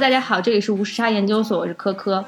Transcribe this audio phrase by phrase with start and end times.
[0.00, 2.24] 大家好，这里是无时差研究所，我是科科。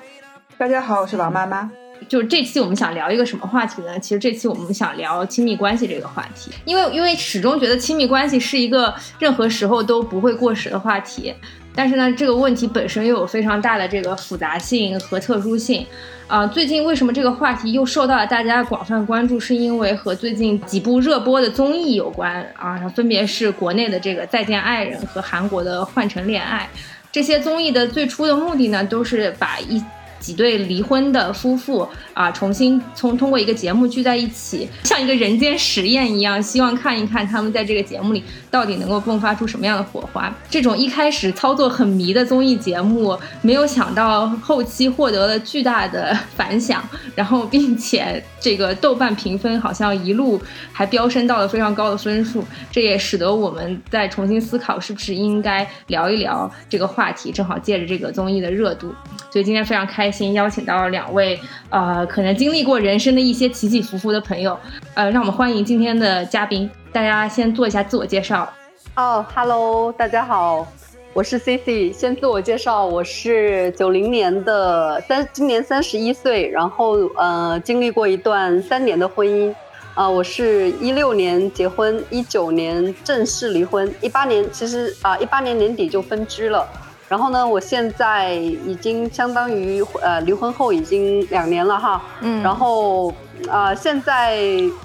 [0.59, 1.71] 大家好，我是王妈妈。
[2.07, 3.99] 就是这期我们想聊一个什么话题呢？
[3.99, 11.35] 其实这期我们想聊亲密关系这个话题，因为因为始终觉得亲密关系是一个任何时候都不会过时的话题。
[11.75, 15.87] 但是呢，这个问题本身又有非常大的这个复杂性和特殊性。
[16.27, 19.41] 啊，最近为什么这个话题又受到了大家广泛关注？
[19.41, 26.69] 是因为和最近几部热播的综艺有关啊，分别是国内的这个《再见爱人》和韩国的《换乘恋爱》。
[27.13, 29.81] 这些综艺的最初的目的呢，都是把一。
[30.19, 40.33] 几对离婚的夫妇啊，重新从通过一个节目聚在一起，像一个人间实验一样，希望看一看他们在这个节目里到底能够迸发出什么样的火花。
[40.49, 46.81] 这种一开始操作很迷的综艺节目，没有想到后期获得了巨大的反响，
[47.17, 50.41] 然后并且这个豆瓣评分好像一路
[50.73, 57.33] 还飙升到了非常高的分数，这也使得我们在重新思考是不是应该聊一聊这个话题。
[57.33, 58.95] 正好借着这个综艺的热度，
[59.31, 60.13] 所以今天非常开。
[60.13, 64.59] 心邀请到了两位，呃，可能经历过人生的一些起起伏伏的朋友，
[64.95, 66.71] 呃，让我们欢迎今天的嘉宾。
[66.93, 68.51] 大家先做一下自我介绍。
[68.97, 70.67] 哦，Hello，大家好，
[71.15, 71.93] 我是 C C。
[71.93, 79.55] 先自我介绍，我是九零年的三，今年三十一岁，然后呃，经历过一段三年的婚姻。
[79.95, 86.67] 啊，我是一六年结婚，一九年正式离婚，一八年其实啊，一八年年底就分居了。
[87.13, 93.13] 然后呢，我现在已经相当于呃离婚后已经两年了哈，嗯，然后。
[93.51, 94.39] 啊，现在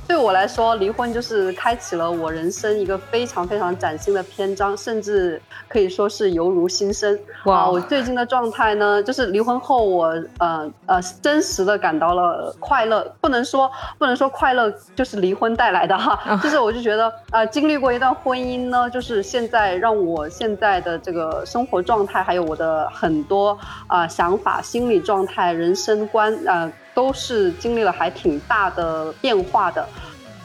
[0.07, 7.17] 对我来说，离婚就是开启了我人生一个非常非常崭新的篇章，甚至可以说是犹如新生。
[7.45, 10.07] 哇，我最近的状态呢，就是离婚后，我
[10.39, 23.57] 呃呃真实的感到了快乐，不能说不能说快乐就是离婚带来的哈，就是我就觉得呃经历过一段婚姻呢，就是现在让我现在的这个生活状态，还有我的很多
[23.87, 26.69] 啊想法、心理状态、人生观啊。
[26.97, 29.87] 都是经历了还挺大的变化的，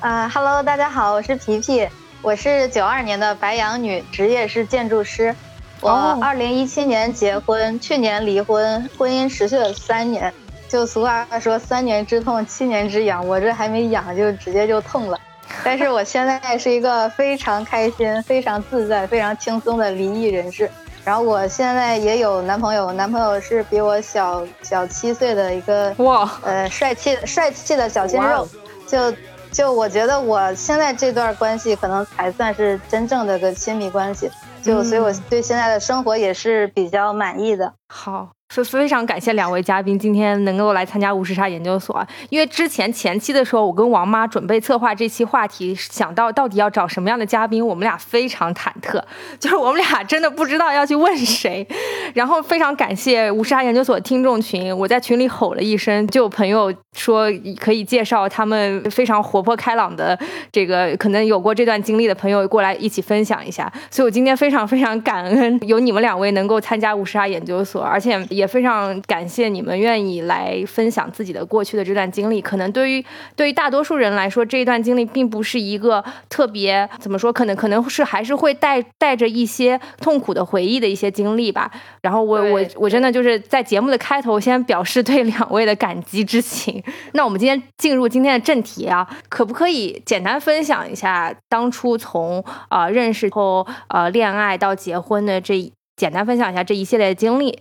[0.00, 1.88] 啊哈喽，大家好，我是皮皮，
[2.20, 5.34] 我是九二年的白羊女，职业是建筑师，
[5.80, 10.30] 我二零一七年结婚，去年离婚，婚姻持续了三年，
[10.68, 15.18] 就俗话说三年之痛，七年之痒，我这还没痒就直接就痛了，
[15.64, 20.70] 但是我现在是一个非常开心、非常自在、非常轻松的离异人士。
[21.04, 28.48] 然后我现在也有男朋友，男朋友是比我小小七岁的一个哇，呃，帅气帅气的小鲜肉，
[28.86, 29.12] 就
[29.50, 34.30] 就我觉得我现在这段关系可能才算是真正的个亲密关系，
[34.62, 37.72] 就所以我对现在的生活也是比较满意的。
[37.88, 38.28] 好。
[38.52, 49.02] 非非常感谢两位嘉宾今天能够来参加无时差研究所，因为之前前期的时候，我跟王妈准备策划这期话题，想到到底要找什么样的嘉宾，我们俩非常忐忑，
[49.40, 51.66] 就是我们俩真的不知道要去问谁。
[52.12, 60.18] 然后非常感谢无时差研究所听众群，我在群里吼了一声，就有朋友说可以介绍他们非常活泼开朗的
[60.50, 63.72] 这个可能有过这段经历的朋友过来一起分享一下。
[63.90, 68.41] 所以我今天非常非常感恩有你们两位能够参加无时差研究所，而且也。
[68.42, 72.42] 也非常感谢你们愿意来分享自己的过去的这段经历。
[72.42, 73.04] 可能对于
[73.36, 81.70] 对于大多数人来说，这一段经历并不是一个特别怎么说，可能可能是还是会带带着一些痛苦的回忆的一些经历吧。
[82.00, 86.82] 然后我我我真的就是在节目的开头先表示对两位的感激之情。
[87.12, 97.60] 那我们今天进入今天的正题啊，可不可以简单分享一下当初从啊认识后呃恋爱到结婚的这简单分享一下这一系列的经历？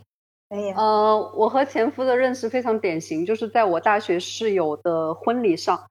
[0.76, 5.86] 呃，我和前夫的认识非常典型，就是在我大学室友的婚礼上，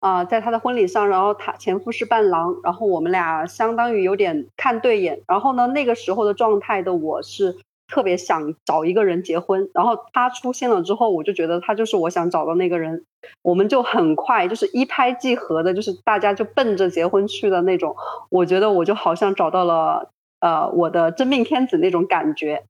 [0.00, 7.56] 啊，在他的婚礼上，然后他前夫是伴郎，然后我们俩相当于有点看对眼，然后呢，那个时候的状态的我是
[7.88, 13.06] 特别想找一个人结婚，然后他出现了之后，我就觉得他就是我想找的那个人，
[13.40, 17.96] 我们就很快就是一拍即合的，就是大家就奔着结婚去的那种，
[18.28, 20.10] 我觉得我就好像找到了
[20.40, 22.64] 呃我的真命天子那种感觉。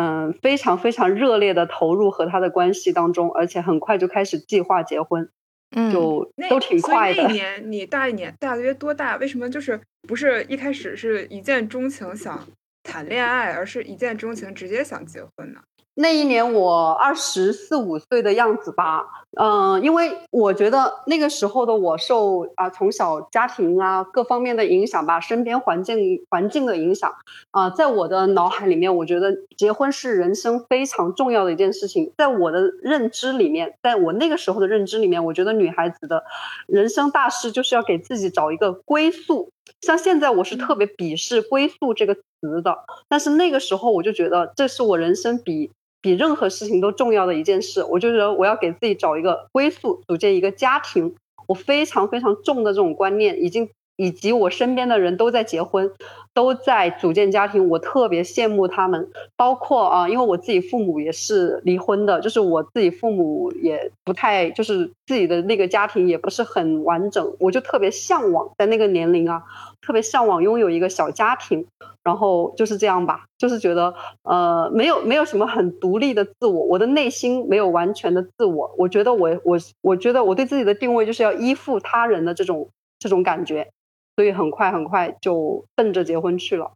[0.00, 5.28] 嗯，非常非常热烈的投入和他的关系当中，而且很快就开始计划结婚，
[5.74, 7.24] 嗯，就都挺快的。
[7.24, 9.16] 那年你大一年，大约多大？
[9.16, 12.46] 为什么就是不是一开始是一见钟情想
[12.84, 15.58] 谈恋爱，而是一见钟情直接想结婚呢？
[15.94, 19.04] 那一年我二十四五岁的样子吧，
[19.36, 27.14] 嗯，因为我觉得那个时候的我受啊从小家庭啊各方面的影响吧，身边环境环境的影响
[27.50, 32.12] 啊，在我的脑海里面，我觉得结婚是人生非常重要的一件事情。
[32.16, 36.24] 在我的认知里面，在我那个时候的认知里面，我觉得女孩子的
[36.66, 39.50] 人生大事就是要给自己找一个归宿。
[39.82, 42.78] 像现在我是特别鄙视“归宿”这个词的，
[43.08, 45.70] 但是那个时候我就觉得这是我人生比。
[46.00, 51.14] 比任何事情都重要的一件事，我就觉得我要给自己找一个归宿，组建一个家庭。
[51.46, 55.90] 我非常非常重的这种观念，已经以及我身边的人都在结婚，
[56.34, 59.08] 都在组建家庭，我特别羡慕他们。
[59.34, 69.42] 包括啊，因为我自己父母也是离婚的，就是我自己父母也不太，就是自己的那个家庭也不是很完整，我就特别向往在那个年龄啊。
[69.80, 71.66] 特别向往拥有一个小家庭，
[72.02, 83.68] 然后就是这样吧，就是觉得呃没有没有什么很独立的自我，我的内心没有完全的自我，我觉得我我我觉得我对自己的定位就是要依附他人的这种这种感觉，
[84.16, 86.72] 所以很快很快就奔着结婚去了，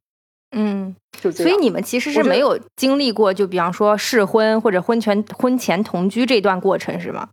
[0.56, 7.28] 嗯，就所以你们其实是没有经历过，就比方说试婚或者婚前婚前同居这段过程是吗？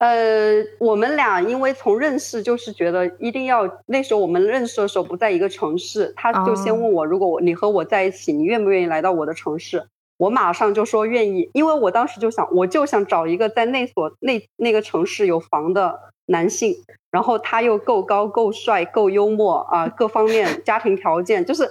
[0.00, 9.86] 呃，我们俩因为从认识就是觉得一定要那时候我们认识的时候不在一个城市，他就先问我，如果我你和我在一起，你愿不愿意来到我的城市？
[10.16, 16.74] 我马上就说愿意，因为我当时就想，我就想找一个在那所那那个城市有房的男性，
[17.10, 21.70] 然后他又够高、够帅、够幽默啊，各方面家庭条件就是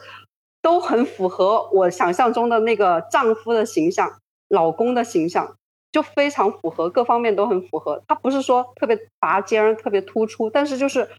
[0.61, 5.55] 都很符合我想象中的那个丈夫的形象、老公的形象。
[5.91, 8.01] 就非常符合，各方面都很符合。
[8.07, 11.09] 他不是说特别拔尖、特别突出，但是就是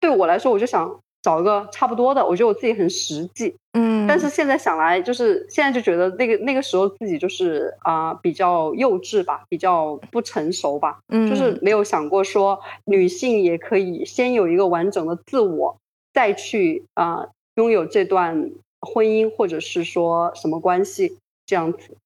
[0.00, 2.24] 对我来说，我就想找一个差不多的。
[2.24, 4.06] 我觉得我自己很实际，嗯。
[4.06, 11.28] 但是现在想来，就是现在就觉得那个那个时候自己就是啊比较幼稚吧，比较不成熟吧，嗯。
[11.28, 15.76] 就是没有想过说女性也可以先有一个完整的自我，
[16.12, 18.50] 再去啊拥有这段
[18.80, 21.16] 婚姻或者是说什么关系
[21.46, 21.96] 这样子。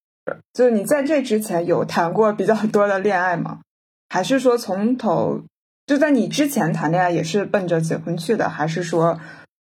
[0.53, 3.61] 就是你在这之前有谈过比较多的恋爱吗？
[4.09, 5.43] 还是说从头
[5.87, 8.49] 就在你之前谈恋爱也是奔着结婚去的？
[8.49, 9.19] 还是说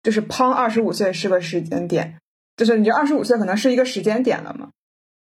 [0.01, 2.17] 就是胖，二十五岁是个时间点？
[2.55, 4.69] 就是你这二十五岁可能是一个时间点了嘛？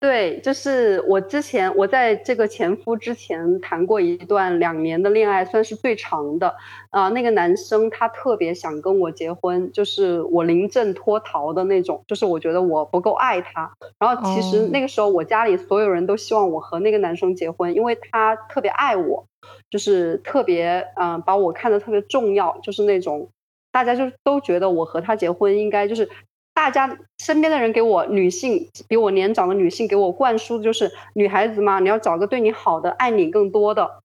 [0.07, 6.55] 对，就是我之前我在这个前夫之前谈过一段两年的恋爱，算是最长的。
[6.91, 13.73] 啊，那个男生他特别想跟我结婚，就是我临阵脱逃的那种，就是我觉得我不够爱他。
[13.99, 19.27] 然后其实那个时候我家里所有人都希望我和那个男生结婚，因为他特别爱我，
[19.69, 23.29] 就是特别嗯把我看得特别重要，就是那种
[23.73, 26.09] 大家就都觉得我和他结婚应该就是。
[26.57, 34.03] 大家身边的人给我女性比我年长的女性给我灌输的就是女孩子嘛，你要找个对你好的、爱你更多的。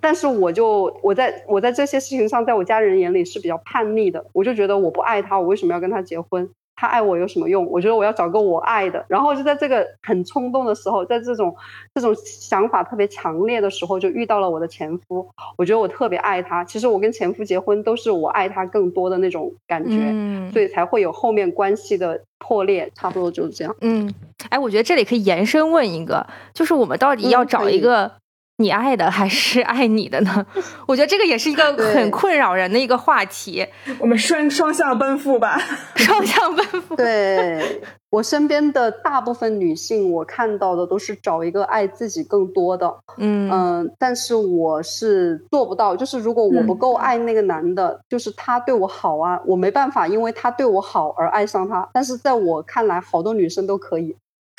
[0.00, 6.48] 但是我就我在我在这些事情上，在我家人眼里是比较叛逆的，我就觉得我不爱他，我为什么要跟他结婚？
[6.80, 7.66] 他爱我有什么用？
[7.70, 9.04] 我觉得我要找个我爱的。
[9.06, 11.54] 然后就在这个很冲动的时候，在这种
[11.94, 15.28] 这种想法特别强烈的时候，就遇到了我的前夫。
[15.58, 16.64] 我觉得我特别爱他。
[16.64, 22.90] 其实我跟前夫结婚都是我爱他更多的那种感觉，所以才会有后面关系的破裂。
[22.94, 23.76] 差不多就是这样。
[23.82, 24.10] 嗯，
[24.48, 28.10] 哎，我觉得这里可以延伸问一个，就是我们到底要找一个。
[28.60, 30.46] 你爱的还是爱你的呢？
[30.86, 33.66] 我觉得这个也是一个很困扰人的一个话题。
[33.98, 35.58] 我们双双向奔赴吧，
[35.96, 36.94] 双向奔赴。
[36.94, 37.80] 对
[38.10, 42.94] 我身边的大部分女性，我看到的都是找一个爱自己更多的。
[43.16, 45.96] 嗯嗯，但是我是做不到。
[45.96, 51.88] 就是如果我不够爱那个男的，就是他对我好啊，我没办法，因为他对我好而爱上他。
[51.94, 54.14] 但是在我看来，好多女生都可以。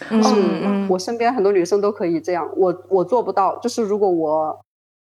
[0.09, 0.21] 嗯
[0.63, 3.57] 嗯，我身边很多女生都可以这样，我我做不到。
[3.59, 4.59] 就是如果我，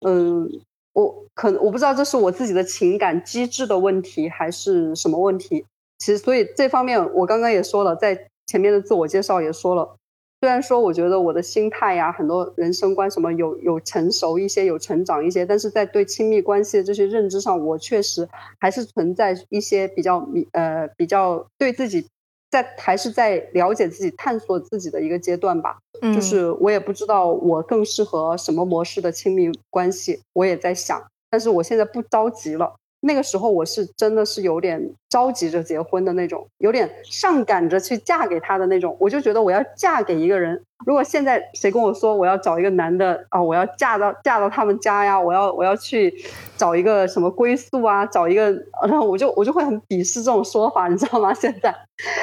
[0.06, 0.48] 嗯，
[0.94, 5.66] 我可能我不知道这是我自己的情感机制的问题还是什么问题。
[5.98, 9.96] 其实，所以这方面我刚刚也说了，在前面的自我介绍也说了。
[10.42, 18.28] 虽然说我觉得我的心态呀，很多人生观什么有有成熟一些，有成长一些，但是在对亲密关系的这些认知上，我确实
[18.60, 22.08] 还是存在一些比较呃比较对自己。
[22.54, 25.80] 在还是在了解自己、探索自己的一个阶段吧。
[26.02, 31.04] 嗯，就是我也不知道我更适合什么模式的亲密关系，我也在想。
[31.32, 38.96] 但是我现在不着急了，那个时候我是真的是有点着急着结婚的那种，有点上赶着去嫁给他的那种。
[38.98, 40.64] 我就觉得我要嫁给一个人。
[40.86, 46.14] 如果现在谁跟我说我要找一个男的啊，我要嫁到嫁到他们家呀，我要我要去
[46.58, 48.52] 找一个什么归宿啊，找一个，
[48.88, 51.34] 然后我就我就会很鄙视这种说法，你知道吗？
[51.34, 51.74] 现在，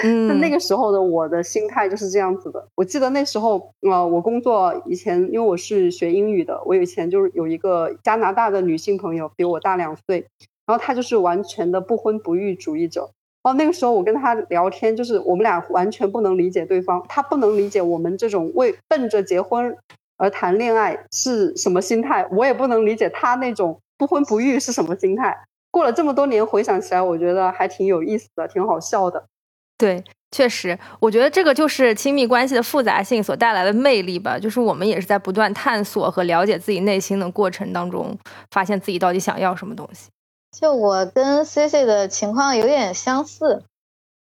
[0.03, 2.67] 嗯，那个时候的我的心态就是这样子的。
[2.75, 10.27] 我记得那时候，呃，我工作以前，因为我是学英语的，我以前就是有一个加拿大的女性朋友，比我大两岁。
[10.71, 13.11] 然后他就是完全的不婚不育主义者。
[13.43, 19.77] 哦，那个时候我跟他聊天，就是我们俩完全不能理解对方，他不能理解我们这种为奔着结婚
[20.17, 25.37] 而谈恋爱是什么心态，我也不能理解他那种不婚不育是什么心态。
[25.73, 29.25] 过了这么多年，回想起来，我觉得还挺有意思的，挺好笑的。
[29.79, 34.39] 对，确实，我觉得这个就是亲密关系的复杂性所带来的魅力吧。
[34.39, 38.15] 就是我们也是在不断探索和了解自己内心的过程当中，
[38.51, 40.11] 发现自己到底想要什么东西。
[40.51, 43.63] 就我跟 C C 的情况有点相似，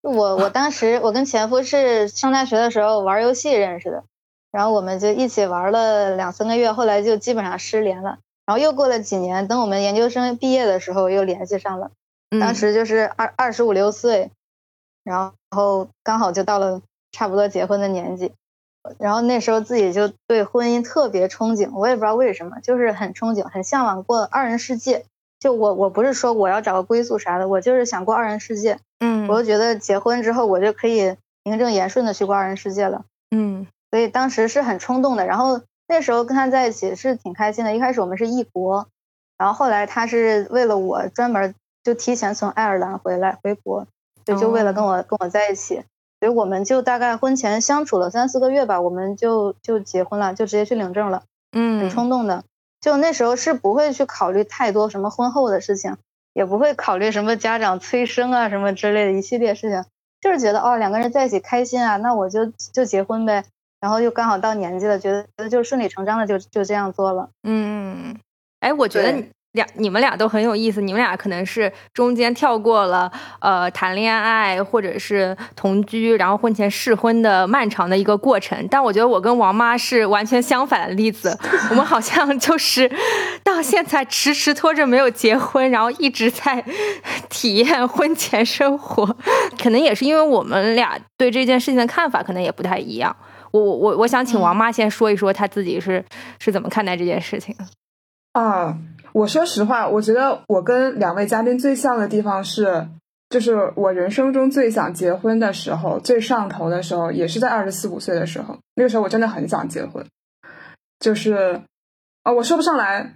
[0.02, 4.04] 我我当时我跟前夫是上大学的时候玩游戏认识的，
[4.50, 8.18] 然后我们就一起玩了两三个月，后来就基本上失联了。
[8.44, 11.90] 然后又过了几年，等我们研究生毕业的时候又联系上了，
[12.40, 14.30] 当时就是二二十五六岁，
[15.02, 16.80] 然后刚好就到了
[17.10, 18.32] 差不多结婚的年纪，
[18.98, 25.04] 然后那时候自己就对婚姻特别憧憬，我也不知道为什么，就是很憧憬，很向往过二人世界。
[25.38, 28.78] 就我我不是说我要找个归宿啥的，我就是想过二人世界。
[29.00, 33.04] 嗯，我就觉得结婚之后我就可以名正言顺的去过二人世界了。
[33.30, 35.26] 嗯，所以当时是很冲动的。
[35.26, 37.76] 然后那时候跟他在一起是挺开心的。
[37.76, 38.86] 一开始我们是异国，
[39.36, 43.86] 然后后来他是为了我专门就提前从爱尔兰回来回国，
[44.24, 45.82] 就就为了跟我跟我在一起。
[46.18, 51.22] 所以我们就大概婚前相处了三四个月吧，我们就就结婚了，就直接去领证了。
[51.52, 52.42] 嗯，很冲动的。
[52.86, 55.96] 就那时候是不会去考虑太多什么婚后的事情，
[56.34, 59.84] 也不会考虑什么家长催生啊什么之类的一系列事情，
[60.20, 63.44] 就是觉得哦两个人在一起开心啊，那我就就结婚呗。
[63.80, 67.30] 然后又刚好到年纪了，觉得觉得就顺理成章的就就这样做了。
[67.42, 68.16] 嗯，
[68.60, 69.24] 哎，我觉得。
[69.56, 73.10] 两你们俩都很有意思，你们俩可能是中间跳过了
[73.40, 78.56] 呃谈恋爱或者是同居，然后婚前试婚的漫长的一个过程。
[78.70, 81.36] 但我觉得我跟王妈是完全相反的例子，
[81.70, 82.88] 我们好像就 是
[83.42, 86.62] 到现在迟迟拖着没有结婚，然后一直在
[87.28, 89.04] 体验婚前生活。
[89.60, 93.16] 可能也是因为我们俩对这件事情的看法可能也不太一样。
[93.52, 96.04] 我我我我想请王妈先说一说她自己是
[96.38, 97.64] 是怎么看待这件事情的
[98.38, 98.76] 啊。
[99.16, 102.86] 我说实话，我觉得我跟两位嘉宾最像的地方是，
[103.30, 108.58] 就是我人生中最想结婚的时候，最上头的时候，也是在二十四五岁的时候。
[108.74, 110.04] 那个时候我真的很想结婚，
[110.98, 111.62] 就是
[112.24, 113.14] 啊，我说不上来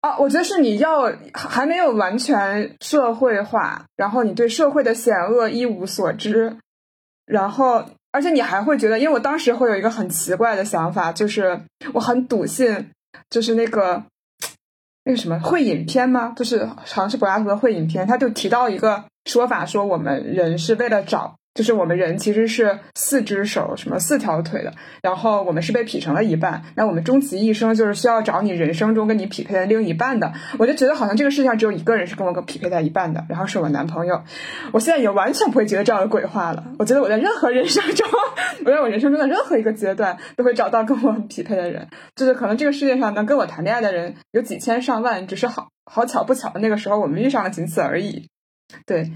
[0.00, 0.16] 啊。
[0.18, 6.56] 我觉得是你要还没有完全社会化，然后你对社会的险恶一无所知，
[7.26, 11.60] 然后而且你还会觉得，因为我当时会有一个很奇怪的想法，就是
[11.92, 12.88] 我很笃信。
[13.30, 14.04] 就是那个
[15.04, 16.32] 那个什么会影片吗？
[16.36, 21.36] 就是好像是柏拉图的会影片，他就提到一个说法，说我们人是为了找。
[21.56, 26.62] 就是我们人其实是四只手，什么四条腿的，然后我们是被劈成了一半。
[26.76, 30.34] 那我们终其一生就是需要找你人生中跟你匹配的另一半的。
[30.58, 34.22] 我就觉得好像这个世界上只有一个人是跟我个匹配在一半的，然后是我男朋友。
[34.72, 36.62] 我现在也完全不会觉得这样的鬼话了。
[36.78, 38.06] 我觉得我在任何人生中，
[38.66, 41.88] 我在我人生中的任何一个阶段都会找到跟我匹配的人。
[42.14, 48.28] 就是可能这个世界上能跟我谈恋爱的人有几千上万，只是好好巧不巧的那个时候我们遇上了，仅此而已。
[48.84, 49.10] 对。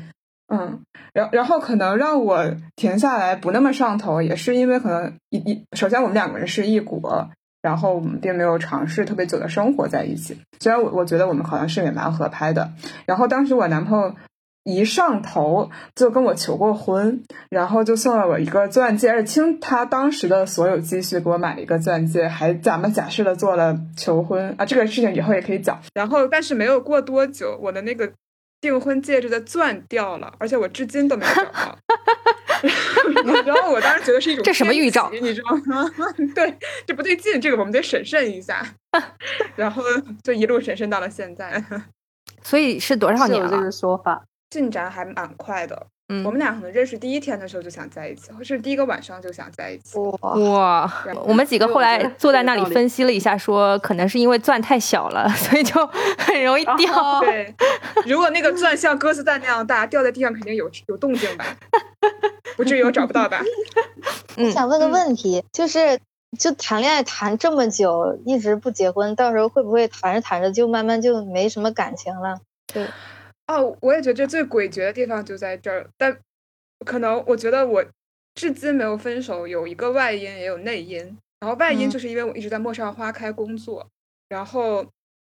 [0.52, 0.80] 嗯，
[1.12, 7.30] 然然后可能让我停下来不那么上头，也是因为可能一一首先我们两个人是异国，
[7.62, 10.37] 然后我们并没有尝试特别久的生活在一起。
[10.59, 12.73] 虽然我我觉得我们好像是也蛮合拍的。
[13.07, 14.12] 然后当时我男朋友
[14.64, 24.66] 一上头就跟我求过婚，然后就送了我一个钻戒，而且倾他当时的所有积蓄给我买了一个钻戒，还假模假式的做了求婚啊。
[24.66, 25.80] 这个事情以后也可以讲。
[25.95, 28.11] 然后但是没有过多久，我的那个。
[28.61, 31.79] 订婚戒指的钻掉了，而且我至今都没有找到。
[33.47, 35.90] 然后我当时觉得是一种这什么预兆，你知道吗？
[36.35, 38.62] 对，这不对劲，这个我们得审慎一下。
[39.57, 39.83] 然后
[40.23, 41.64] 就一路审慎到了现在。
[42.43, 43.50] 所以是多少年了？
[43.50, 45.87] 这个说法进展还蛮快的。
[46.12, 49.97] 嗯，我们俩可能认识第一天的时候就想在一起，或是第一个晚上就想在一起。
[50.21, 50.93] 哇！
[51.25, 55.75] 我们几个后来坐在那里分析了一下，说可能是因为钻太小了， 所以就
[56.19, 57.21] 很容易掉。
[57.21, 57.55] 对，
[58.07, 61.47] 如果那个钻像鸽子蛋那样大，掉在地上肯定有有动静吧？
[62.57, 63.40] 不至于我找不到吧？
[64.37, 66.00] 我想问个问题，就是
[66.37, 72.40] 就谈恋爱谈这么久，一直不结婚，到时候会不会谈着谈着就慢慢就没什么感情了？
[72.73, 72.85] 对。
[73.50, 76.16] 哦，我也觉得这最诡谲的地方就在这儿，但
[76.87, 77.85] 可能我觉得我
[78.37, 81.19] 至今没有分手，有一个外因也有内因。
[81.40, 83.85] 然后外因就是因为我一直在陌上花开工作，
[84.28, 84.87] 然后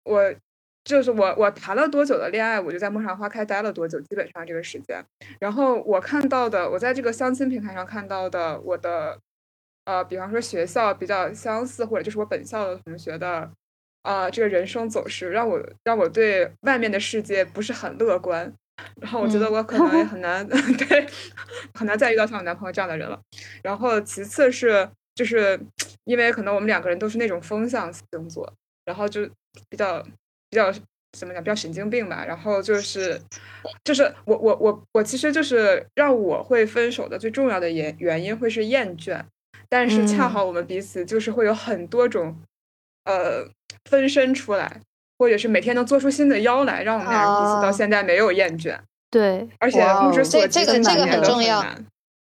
[0.03, 0.33] 我
[0.83, 5.05] 就是我我谈了多久的恋爱，我就在陌上花开待了多久，基本上这个时间。
[5.39, 9.19] 然后我看到的，我在这个相亲平台上看到的，我的
[9.85, 13.51] 呃，比方说学校比较相似，或者就是我本校的同学的。
[14.07, 18.49] 啊，这个人生走势让我让我对外面的世界不是很乐观，
[19.01, 21.05] 然后我觉得我可能也很难 对
[21.73, 23.19] 很难再遇到像我男朋友这样的人了。
[23.61, 25.59] 然后其次是就是
[26.05, 28.49] 因为可能我们两个人都是那种风象星座，
[28.85, 29.27] 然后就
[29.69, 30.01] 比较
[30.49, 30.71] 比较
[31.11, 32.23] 怎么讲比较神经病吧。
[32.25, 33.19] 然后就是
[33.83, 39.21] 就是我我我我其实就是让我会分手的最重要的原原因会是厌倦，
[39.67, 42.41] 但是恰好我们彼此就是会有很多种
[43.07, 43.49] 呃。
[43.89, 44.81] 分身出来，
[45.17, 48.77] 或者是每天能做出新的妖来，让我们俩人彼此到现在没有厌倦。
[49.09, 51.63] 对，而且目之所及，这个这个很重要，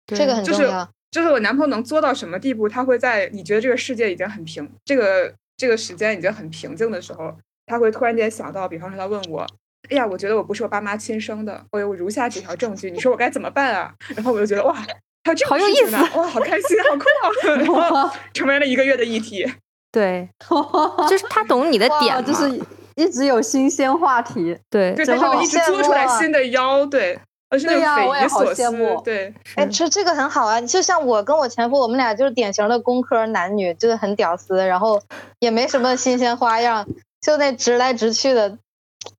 [0.06, 0.88] 这个很重要。
[1.10, 2.66] 就是我男朋友能做到什么地步？
[2.66, 9.46] 他会在你觉得这个世界已经很平，这个这个时间已经很平静的时候，他会突然间想到，比方说他问我
[9.90, 14.94] ：“哎呀，我觉得我不是我爸妈亲生的，我有如下几条证据，你说我该怎么办啊？”然后我就觉得哇，还
[15.26, 17.04] 有这好有意思，哇，好开心，好酷
[17.50, 17.52] 啊！
[17.58, 19.46] 然后成为了一个月的议题。
[19.92, 20.28] 对，
[21.08, 22.60] 就是他懂你的点，就是
[22.94, 24.56] 一直有新鲜话题。
[24.70, 27.18] 对，对，他会一直做出来新的腰，对，
[27.48, 28.96] 而且那个匪夷所思。
[29.04, 35.00] 对，哎，其实这个很好啊，就像我跟我前夫，我们俩就是典型的工科男女，就是很屌丝，然后
[35.40, 36.86] 也没什么新鲜花样，
[37.20, 38.56] 就那直来直去的，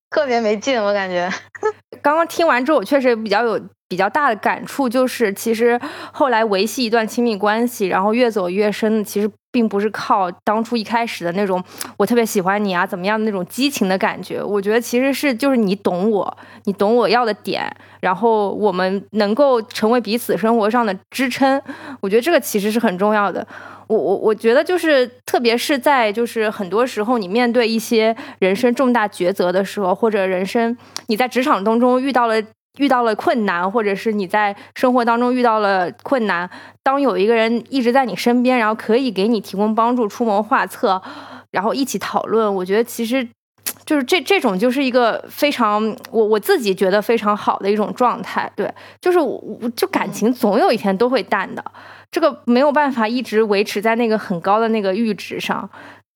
[0.09, 1.29] 特别没劲，我感觉。
[2.01, 5.79] 刚刚听完之后，我确实比较有比较大的感触，就是其实
[6.11, 9.29] 后来维系一段亲密关系，然后越走越深，其实。
[9.53, 11.61] 并不是靠当初一开始的那种
[11.97, 21.61] 我特别喜欢你啊怎么样的那种激情的感觉，我觉得其实是就是你懂我，你懂我要的点，然后我们能够成为彼此生活上的支撑，
[21.99, 23.45] 我觉得这个其实是很重要的。
[23.91, 32.41] 我我我觉得就是特别是在就是很多时候你面对一些人生重大抉择的时候，或者人生你在职场当中遇到了。
[32.79, 36.49] 遇到了困难，或者是你在生活当中遇到了困难，
[36.81, 41.01] 当有一个人一直在你身边，然后可以给你提供帮助、出谋划策，
[41.51, 43.27] 然后一起讨论，我觉得其实
[43.85, 48.49] 就是这这种就是一个非常我我自己觉得非常好的一种状态。
[48.55, 51.61] 对，就是我就感情总有一天都会淡的，
[52.11, 55.69] 这个没有办法一直维持在那个很高的那个阈值上。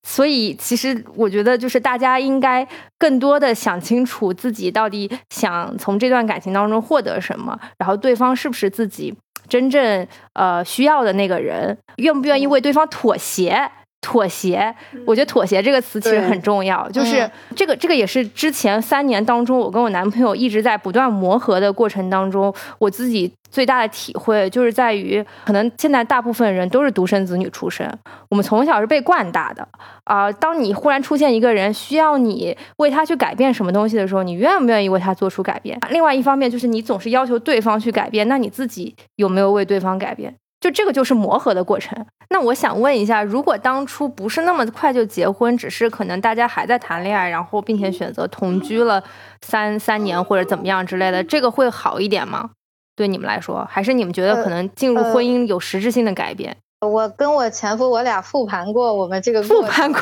[0.08, 2.67] 所以，其实我觉得，就是大家应该
[2.99, 9.12] 更多的想清楚自己到底想从这段感情当中获得什么，然后对方是不是自己
[9.47, 13.71] 真正呃需要的那个人，愿不愿意为对方妥协。
[14.06, 14.72] 妥协，
[15.04, 16.88] 我觉得“妥协”这个词其实很重要。
[16.91, 27.91] 就是这个，这个也是之前三年当中，我跟我男朋友一直在不断磨合的过程当中，我自己最大的体会就是在于，可能现在大部分人都是独生子女出身，
[28.30, 29.68] 我们从小是被惯大的
[30.04, 30.32] 啊。
[30.34, 35.80] 当你忽然出现一个人需要你为他去改变什么东西的时候，你愿不愿意为他做出改变？
[35.89, 40.36] 另外一方面就是你总是要求对方去改变，那你自己有没有为对方改变？
[40.65, 41.95] 就这个就是磨合的过程。
[42.32, 49.04] 那我想问一下，如果当初不是那么快就结婚，只是可能大家还在谈恋爱，然后并且选择同居了
[49.43, 52.49] 三三年或者怎么样之类的，这个会好一点吗？
[52.95, 56.58] 对你们来说，还是你们觉得可能进入婚姻有实质性的改变？
[56.82, 60.01] 我跟我前夫，我俩复盘过我们这个复盘过，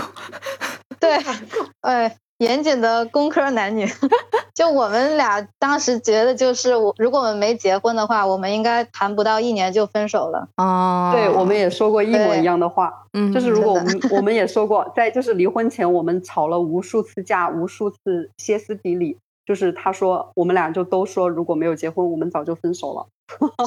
[0.97, 1.19] 对，
[1.81, 2.15] 哎。
[2.43, 3.87] 严谨的工科男女，
[4.53, 10.47] 就我们俩当时觉得，就是我如果我们没结婚的话，我们应该谈不到一年就分手了。
[10.57, 12.93] 哦，对，我们也说过一模一样的话。
[13.13, 19.17] 嗯，就是如果我们我们也说过，在就是离婚前，我们吵了无数次架，无数次歇斯底里。
[19.45, 23.05] 就是他说，我们俩就都说，如果没有结婚，我们早就分手了。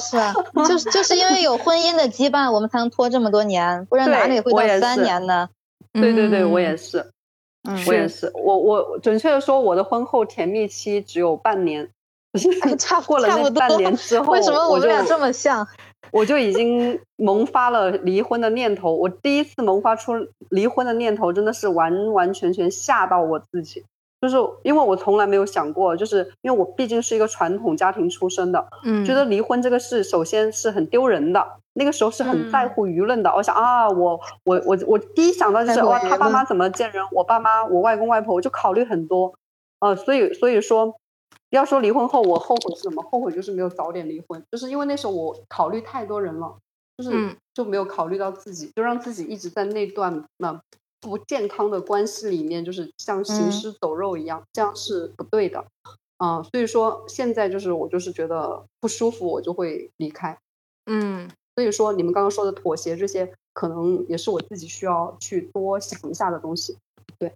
[0.01, 0.33] 是啊，
[0.67, 5.51] 就是就是因为有婚姻的羁绊，我们才能拖这么多年，不然哪里会到三年呢？
[5.93, 7.07] 对对对，我也是。
[7.87, 11.89] 我也是，我我准确的说，我的婚后甜蜜期只有半年，
[12.79, 15.67] 差 过了那半年之后，为什么我们俩这么像？
[16.13, 18.95] 我就已经萌发了离婚的念头。
[18.95, 20.13] 我第一次萌发出
[20.51, 23.85] 离婚的念头，真的是完完全全吓到我自己。
[24.29, 31.47] 就是因为我从来没有想过，就是因为我毕竟是一个传统家庭出身的，嗯，觉得离婚这个事，首先是很丢人的。
[31.75, 33.33] 那个时候是很在乎舆论的。
[33.35, 37.05] 我想啊，我我我我第一想到就是哇，他爸妈怎么见人？
[37.13, 39.35] 我爸妈，我外公外婆，我就考虑很多。
[39.81, 40.97] 呃，所以所以说，
[41.51, 43.03] 要说离婚后我后悔是什么？
[43.03, 46.57] 后悔就是没有早点离婚，就是因为那时候我考虑太多人了。
[46.99, 50.59] 就是就没有考虑到自己，就让自己一直在那段那
[51.01, 55.65] 不健康的关系里面，就是像行尸走肉一样，这样是不对的。
[56.19, 60.39] 嗯，所以说现在就是我就是觉得不舒服，我就会离开。
[60.87, 66.79] 嗯，所以说你们刚刚说的妥协这些，可能也是我自己需要去多想一下的东西。
[67.19, 67.35] 对，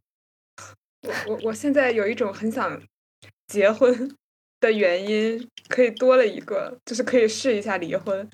[1.03, 2.81] 我我我现在有一种很想
[3.49, 4.17] 结婚
[4.61, 8.31] 的原因，可以多了一个，就是可以试一下离婚，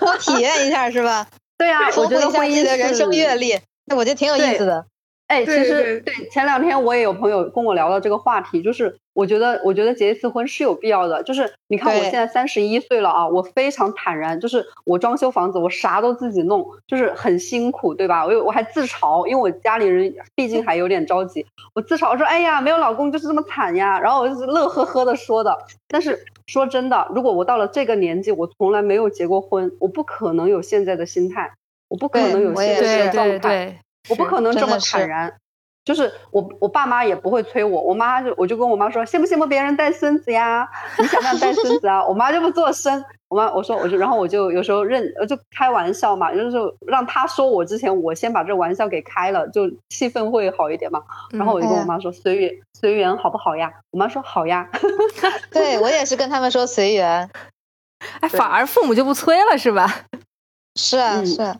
[0.00, 1.28] 多 体验一下是吧？
[1.62, 4.86] 对啊，丰富一下自己的人生阅历，那我觉得挺有意思的。
[5.32, 11.22] 哎，其实对前两天我也有朋友跟我聊到这个话题，就是我觉得我觉得结一次婚是有必要的。
[11.22, 18.26] 就是你看我现在三十一岁了啊，我非常坦然，就是我装修房子，我啥都自己弄，就是很辛苦，对吧？
[18.26, 23.98] 我我还自嘲，因为我家里人毕竟还有点着急，我自嘲说，哎呀，没有老公就是这么惨呀。
[23.98, 25.56] 然后我就是乐呵呵的说的。
[25.88, 31.52] 但是说真的，如果我到了这个年纪，我从来没有结过婚，我不可能有现在的心态，
[31.88, 33.78] 我不可能有现在的状态。
[34.08, 35.32] 我不可能这么坦然，
[35.84, 40.68] 就是我我爸妈也不会催我，我妈就我就跟我妈说羡不羡慕别人带孙子呀？
[40.98, 42.04] 你想不想带孙子啊？
[42.04, 51.02] 我妈就不做声，我妈我说我就然后我就有时候认就开玩笑嘛，就是让他说我之前，我先把这玩笑给开了，就气氛会好一点嘛。
[51.30, 53.72] 然后我就跟我妈说随缘随缘好不好呀？
[53.90, 54.68] 我妈说好呀。
[55.50, 57.28] 对我也是跟他们说随缘，
[58.20, 60.06] 哎，反而父母就不催了是吧？
[60.74, 61.42] 是啊是。
[61.42, 61.56] 啊。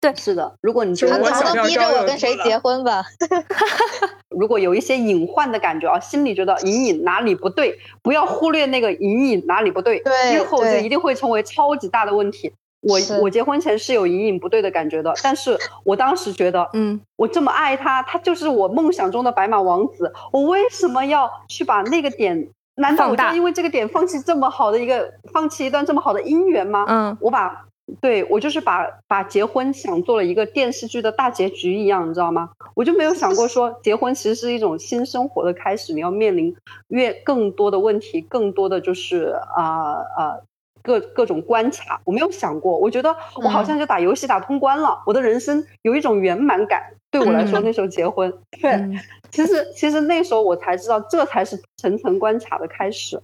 [0.00, 0.54] 对，是的。
[0.60, 3.04] 如果你觉得能逼着我跟谁结婚吧？
[4.28, 10.02] 如果有一些隐患的感觉啊，心里觉得隐隐哪里不对，不要忽略那个隐隐哪里不对，
[10.34, 12.52] 日后就一定会成为超级大的问题。
[12.82, 22.48] 我我结婚前是有隐隐不对的感觉的，但是我当时觉得，嗯，我这么爱他，他就是我梦想中的白马王子，我为什么要去把那个点？
[22.76, 26.84] 难道我就因为这个点放弃这么好的一个，放弃一段这么好的姻缘吗？
[26.86, 27.64] 嗯，我把。
[28.00, 32.50] 对我就是把把结婚想做了一个电视剧的大结局一样，你知道吗？
[32.74, 36.54] 我就没有想过说结婚其实是一种新生活的开始，你要面临
[36.88, 40.38] 越更多的问题，更多的就是啊啊
[40.82, 42.76] 各各种关卡，我没有想过。
[42.76, 46.92] 我觉得我好像就打游戏打通关了，我的人生有一种圆满感。
[47.10, 48.98] 对我来说，那时候结婚，对，
[49.30, 53.18] 其实其实那时候我才知道，这才是层层关卡的开始。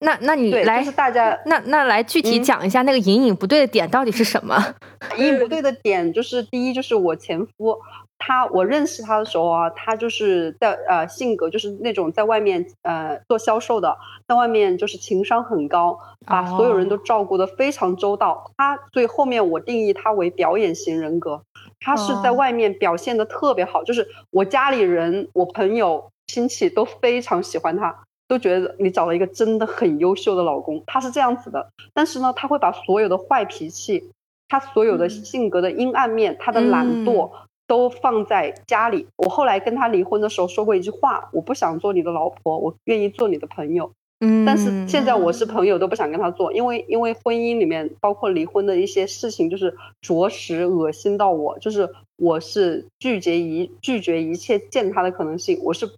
[0.00, 4.56] 那那你来，就是大家那那来具体讲一下那个隐隐不对的点到底是什么？
[5.18, 7.78] 隐隐不对的点就是第一，就是我前夫，
[8.18, 18.50] 他我认识他的时候啊，他就是在呃性格就是那种在外面呃做销售的，在外面就是情商很高，把所有人都照顾的非常周到。
[18.56, 21.42] 他所以后面我定义他为表演型人格，
[21.78, 28.04] 他是在外面表现的特别好，就是我家里人、我朋友、亲戚都非常喜欢他。
[28.30, 31.68] 都觉得你找了一个真的很优秀的老公，他是这样子的。
[31.92, 34.08] 但是呢，他会把所有的坏脾气，
[34.48, 37.28] 他所有的性格的阴暗面，他的懒惰
[37.66, 39.04] 都放在家里。
[39.16, 43.90] 我后来跟他离婚的时候说过一句话：我不想做你的老婆，我愿意做你的朋友。
[44.20, 55.90] 嗯，但是现在我是朋友都不想跟他做，因为因为婚姻里面包括离婚的一些事情，就是着实恶心到我，就是我是拒绝一拒绝一切见他的可能性，我是。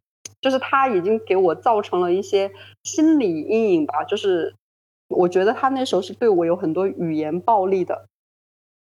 [0.42, 2.50] 就是他已经给我造成了一些
[2.82, 4.54] 心理阴影吧，就是
[5.08, 8.06] 我觉得他那时候是对我有很多语言暴力的，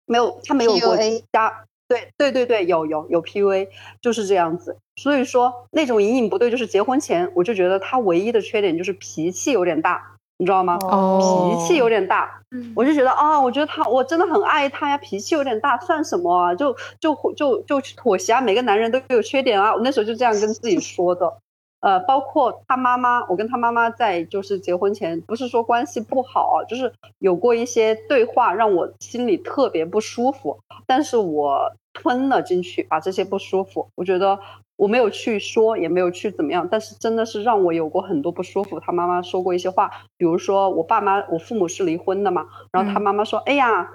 [0.06, 0.97] 没有他没有过
[1.32, 3.69] 加，对对对对，有有有 PUA，
[4.02, 4.76] 就是这样子。
[4.95, 10.78] 所以说那种隐隐不对，就是结婚前我就觉得他唯一的缺点就是脾气有点大，你知道吗？
[10.82, 12.41] 哦，脾气有点大，
[12.76, 16.56] 我就觉得啊，我觉得他我真的很爱他呀，脾气有点大算什么啊？
[16.56, 21.40] 就就就就去妥协啊，每个男人都有缺点啊，我那时候就这样跟自己说的。
[21.81, 34.39] 呃，包括他妈妈，我跟他妈妈在就是结婚前，不是说关系不好，就是有过一些对话，让我心里特别不舒服，但是我吞了进去，把这些不舒服，我觉得。
[34.77, 38.80] 我没有去说，也没有去怎么样，但是真的是让我有过很多不舒服。
[38.80, 43.88] 他妈妈说过一些话，比如说我爸妈，我父母是离婚的嘛，然后他妈妈说：“哎呀，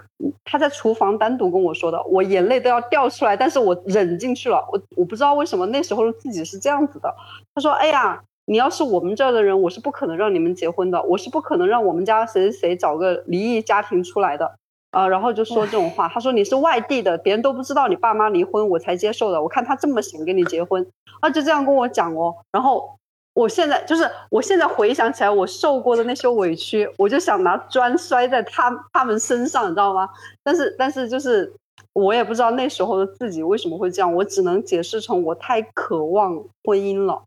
[0.44, 4.64] 他在厨房单独跟我说的，我眼泪都要掉出来，但是我忍进去了。
[4.70, 7.12] 我我不知道为什么那时候自己是这样子的。
[7.52, 14.54] 他说：哎呀，你要是我们这儿的人，我是不可能让你们结婚的，我是不可能让我们家谁谁谁找个离异家庭出来的。”
[14.96, 19.42] 啊，然后就说这种话，他说你是外地的，别人都不知道你爸妈离婚，我才接受的。
[19.42, 22.34] 我看他这么想跟你结婚，啊，就这样跟我讲哦。
[22.50, 22.96] 然后
[23.34, 30.08] 我现在就是，我现在回想起来，我受过的那些委屈，我就想拿砖摔在他他们身上，你知道吗？
[30.42, 31.52] 但是但是就是
[31.92, 37.22] 我也不知道那时候的自己为什么会这样，我只能解释成我太渴望婚姻了。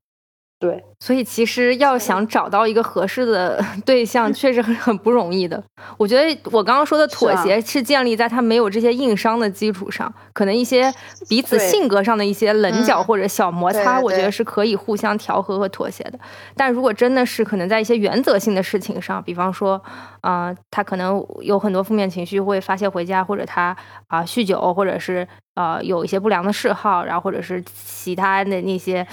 [0.58, 5.64] 对，所以其实要想找到一个合适的 对象，确实很很不容易的。
[5.98, 10.94] 我觉得我刚刚说的妥协是建立在他没有这些硬伤的基础上，可能一些
[11.30, 16.20] 彼此性格上的一些棱角或者小摩擦，我觉得是可以互相调和和妥协的。
[16.56, 19.82] 但如果真的是可能在一些原则性的事情上，比方说，
[20.20, 23.76] 啊，他可能有很多负面情绪会发泄回家，或者他
[24.08, 25.26] 啊酗酒，或者是。
[25.56, 29.06] 呃，有一些不良的嗜好，然后或者是其他的那些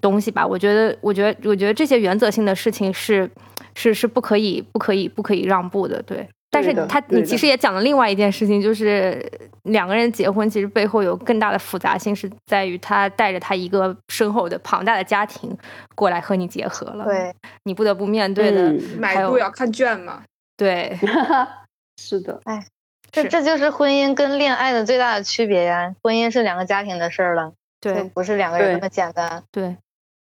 [0.00, 0.44] 东西吧。
[0.44, 3.30] 我觉得，我觉得，我觉得这些原则性的事情是
[3.74, 6.02] 是是不可以、不可以、不可以让步的。
[6.02, 9.24] 对，但是他你其实也讲了另外一件事情，就是
[9.64, 15.56] 两个人结婚，其实背后有更大的复杂性，是在于他带着他一个深厚的庞大的家庭
[15.94, 17.04] 过来和你结合了。
[17.04, 20.22] 对，你不得不面对的，买路要看卷嘛。
[20.56, 20.98] 对，
[22.00, 22.64] 是的，哎。
[23.14, 25.94] 这这就是婚姻跟恋爱的最大的区别呀！
[26.02, 29.42] 婚姻是两个家庭的事儿了，对，不是两个人那么简单。
[29.52, 29.76] 对，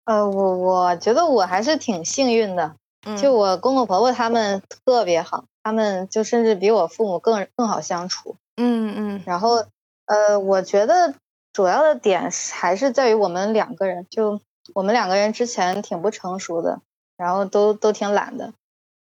[0.05, 2.75] 呃，我我觉得我还是挺幸运的，
[3.21, 8.37] 就我公公婆婆他们特别好，他们就甚至比我父母更更好相处。
[8.57, 9.23] 嗯嗯。
[9.25, 9.65] 然后，
[10.07, 11.15] 呃，我觉得
[11.53, 14.41] 主要的点还是在于我们两个人，就
[14.75, 16.81] 我们两个人之前挺不成熟的，
[17.17, 18.53] 然后都都挺懒的，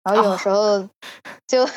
[0.03, 0.87] 然后有时候
[1.47, 1.67] 就。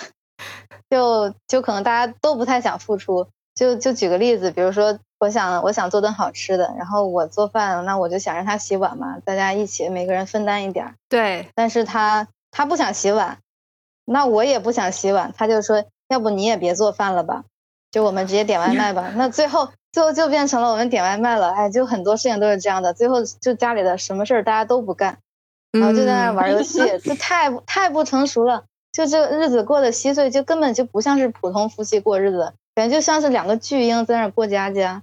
[0.91, 10.95] 就就可能大家都不太想付出，就就举个例子，比如说我想我想做顿好吃的，然后我做饭，那我就想让他洗碗嘛，大家一起每个人分担一点儿。
[11.09, 13.39] 对，但是他他不想洗碗，
[14.05, 17.45] 那我也不想洗碗，他就说要不你也别做饭了吧，
[17.93, 19.13] 就我们直接点外卖吧。
[19.15, 25.19] 那最后最后就变成了我们点外卖了，哎，就很多事情都是这样的，最后就家里的什么事儿大家都不干，
[25.71, 28.65] 然后就在那玩游戏，这太太不成熟了。
[28.91, 35.01] 就这日子过得稀碎，就根本就不像是普通夫妻过日子，感觉就像是两个巨婴在那过家家。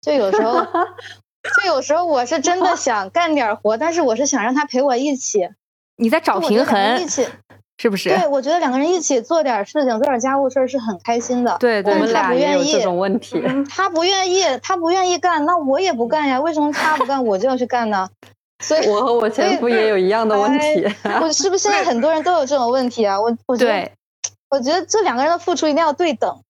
[0.00, 0.64] 就有时候，
[1.62, 5.48] 就有时候我是真的想干点活，但是我是想让他陪我一起。
[5.96, 7.26] 你在找平衡，一起
[7.76, 8.08] 是不是？
[8.08, 11.56] 对，我觉得两个人一起做点事情，做点家务事儿是很开心的。
[11.58, 13.42] 对，我们俩也有这种问题。
[13.68, 16.40] 他不愿意，他不愿意干，那我也不干呀。
[16.40, 18.08] 为什么他不干，我就要去干呢？
[18.62, 20.84] 所以，我和我前夫也有一样的问题。
[21.22, 23.20] 我是不是现在 很多人都有这种问题啊？
[23.20, 23.90] 我我觉得，
[24.50, 26.40] 我觉得这两个人的付出一定要对等。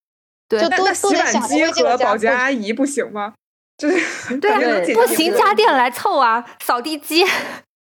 [0.48, 3.34] 对，就多洗碗机和保洁阿姨不行吗？
[3.76, 4.58] 就是 对啊，
[4.94, 7.24] 不行，家电来凑啊，扫地机。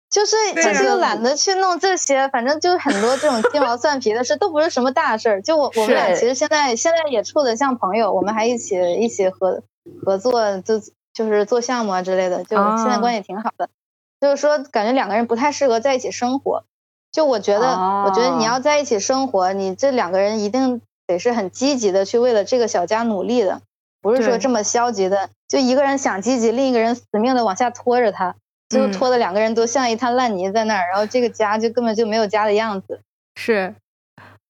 [0.09, 5.41] 就是就是又懒得去弄这些，反正就很多这种鸡毛蒜皮的事，都不是什么大事儿。
[5.41, 9.61] 就我我们俩其实现在现在也处的像朋友，我们还一起一起合
[10.05, 10.79] 合作，就
[11.13, 13.69] 就是做项目啊之类的，就现在关系挺好的。
[14.21, 16.63] 就是说，感觉两个人不太适合在一起生活。
[17.11, 17.67] 就我觉得，
[18.05, 23.61] 我觉得你要在一起生活，你这两个人一定得是很积极的去为了这个小家努力的，
[24.01, 25.29] 不是说这么消极的。
[25.47, 28.35] 就一个人想积极，另一个人死命的往下拖着他，
[28.69, 32.99] 最后拖的两个人都像一滩烂泥在那儿，然后这个家就根本就没有家的样子。
[33.35, 33.73] 是，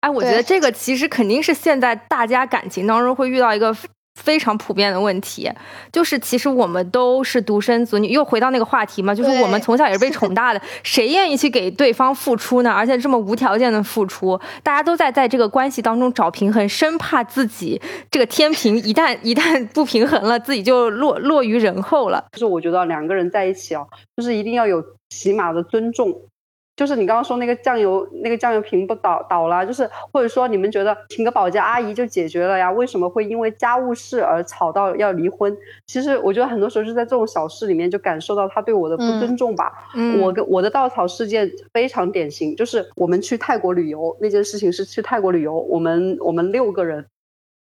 [0.01, 3.75] 哎，我觉得这个其实肯定是现在大家感情当中会遇到一个。
[4.17, 5.49] 非常普遍的问题，
[5.93, 12.71] 就是其实我们都是独生子女，又回到那个话题嘛，就是我们从小也是被宠大的， 谁愿意去给对方付出呢？
[12.71, 22.25] 而且这么无条件的付出，大家都在在这个关系当中找平衡，生怕自己这个天平一旦 一旦不平衡了，自己就落落于人后了。
[22.33, 23.83] 就是我觉得两个人在一起啊，
[24.15, 26.13] 就是一定要有起码的尊重。
[26.77, 32.71] 就是你刚刚说那个酱油，那个酱油瓶不倒倒了，就是或者说你们觉得请个保洁阿姨就解决了呀？
[32.71, 35.57] 为什么会因为家务事而吵到要离婚？
[35.87, 39.89] 其实我觉得很多时候是在这种小事里面就感受到他对我的不尊重吧。
[40.21, 47.07] 我跟我的稻草事件非常典型，就是我们去泰国旅游那件事情是去泰国旅游，我们我们六个人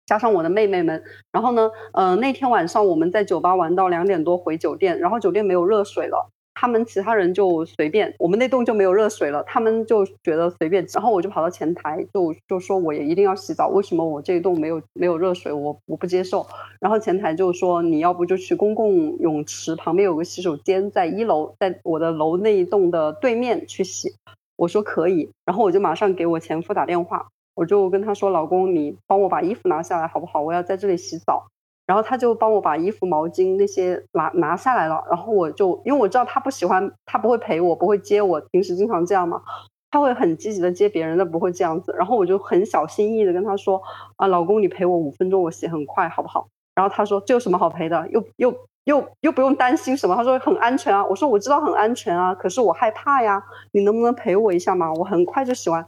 [0.07, 6.29] 加上我的妹妹们，然后呢，嗯，那天晚上我们在酒吧玩到两点多回酒店，然后酒店没有热水了。
[6.59, 10.85] 他们其他人就随便，我们那栋就没有热水了，他们就觉得随便。
[10.93, 15.53] 然后我就跑到前台，就就说我也一定要洗澡，为什么我这一栋没有没有热水？
[15.53, 16.45] 我我不接受。
[16.81, 24.13] 然后前台就说你要不就去公共泳池旁边有个洗手间，在一楼，在我的楼那一栋的对面去洗。
[24.57, 30.41] 我说可以，然后我就马上给我前夫打电话，我就跟他说，老公你帮我把衣服拿下来好不好？
[30.41, 31.47] 我要在这里洗澡。
[31.89, 35.03] 然后他就帮我把衣服、毛巾那些拿拿下来了。
[35.09, 38.39] 然后我就因为我知道他不喜欢，他不会陪我，不会接我。
[38.51, 39.41] 平时经常这样嘛，
[39.89, 41.91] 他会很积极的接别人，但不会这样子。
[41.97, 43.81] 然后我就很小心翼翼的跟他说
[44.17, 48.07] ：“啊，老公，你陪我五分钟，我洗很快，好不好？”然后他说：“这有什么好陪的？
[48.09, 53.43] 又又又又不用担心什么？”他说：“很安全啊。”我说：“我知道很安全啊，可是我害怕呀。
[53.71, 54.93] 你能不能陪我一下嘛？
[54.93, 55.83] 我很快就洗完。”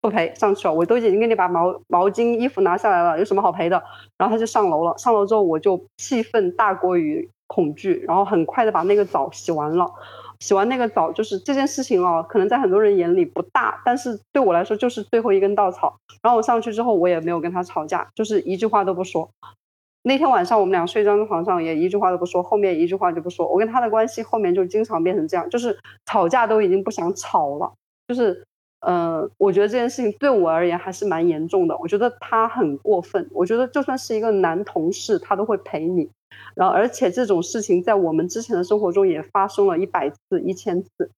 [0.00, 3.82] 不赔上去了，我都已经给你把毛毛巾、衣服拿下来了，有什么好赔的？
[4.16, 9.90] 然后他就上楼了，上楼之后我就气愤大过于恐惧，然后很快的把那个澡洗完了。
[10.40, 15.96] 洗完那个澡，就是这件事情哦，可能在很多人眼里不大，但是对我来说就是最后一根稻草。
[16.22, 19.28] 然后我上去之后，我也没有跟他吵架，就是一句话都不说。
[20.02, 23.48] 那天晚上我们俩睡一张床上，也一句话都不说，后面一句话就不说。
[23.48, 27.72] 我跟他的关系后面就经常变成这样，就是吵架都已经不想吵了，
[28.06, 28.44] 就是。
[28.80, 31.76] 呃，我觉得这件事情对我而言还是蛮严重的。
[31.78, 33.28] 我觉得他很过分。
[33.32, 36.08] 我觉得就算是一个男同事，他都会陪你。
[36.54, 41.10] 然后，而且这种事情在我们之前的生活中也发生了一百次、一千次。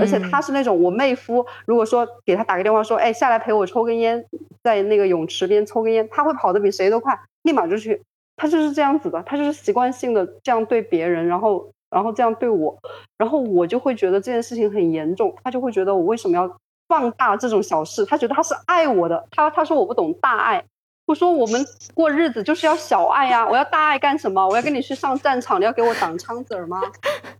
[0.00, 4.24] 而且他是那种我妹夫，如果说给他打个电话说，哎，下来陪我抽根烟，
[4.62, 8.00] 在那个泳池边抽根烟，他会跑得比谁都快，立马就去。
[8.36, 12.76] 他就是这样子的，他就是习惯性的这样对别人，然后，然后这样对我，
[13.18, 15.32] 然后我就会觉得这件事情很严重。
[15.44, 16.50] 他就会觉得我为什么要？
[16.92, 19.26] 放大这种小事，他觉得他是爱我的。
[19.30, 20.62] 他他说我不懂大爱，
[21.06, 23.48] 我说我们过日子就是要小爱呀。
[23.48, 24.46] 我要大爱干什么？
[24.46, 26.82] 我要跟你去上战场，你要给我挡枪子儿吗？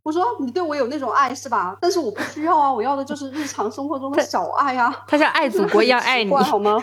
[0.03, 1.77] 我说你对我有那种爱是吧？
[1.83, 5.05] 但是我不需要啊，我要的就是日常生活中的小爱啊。
[5.07, 6.83] 他像爱祖国一样爱你，好吗？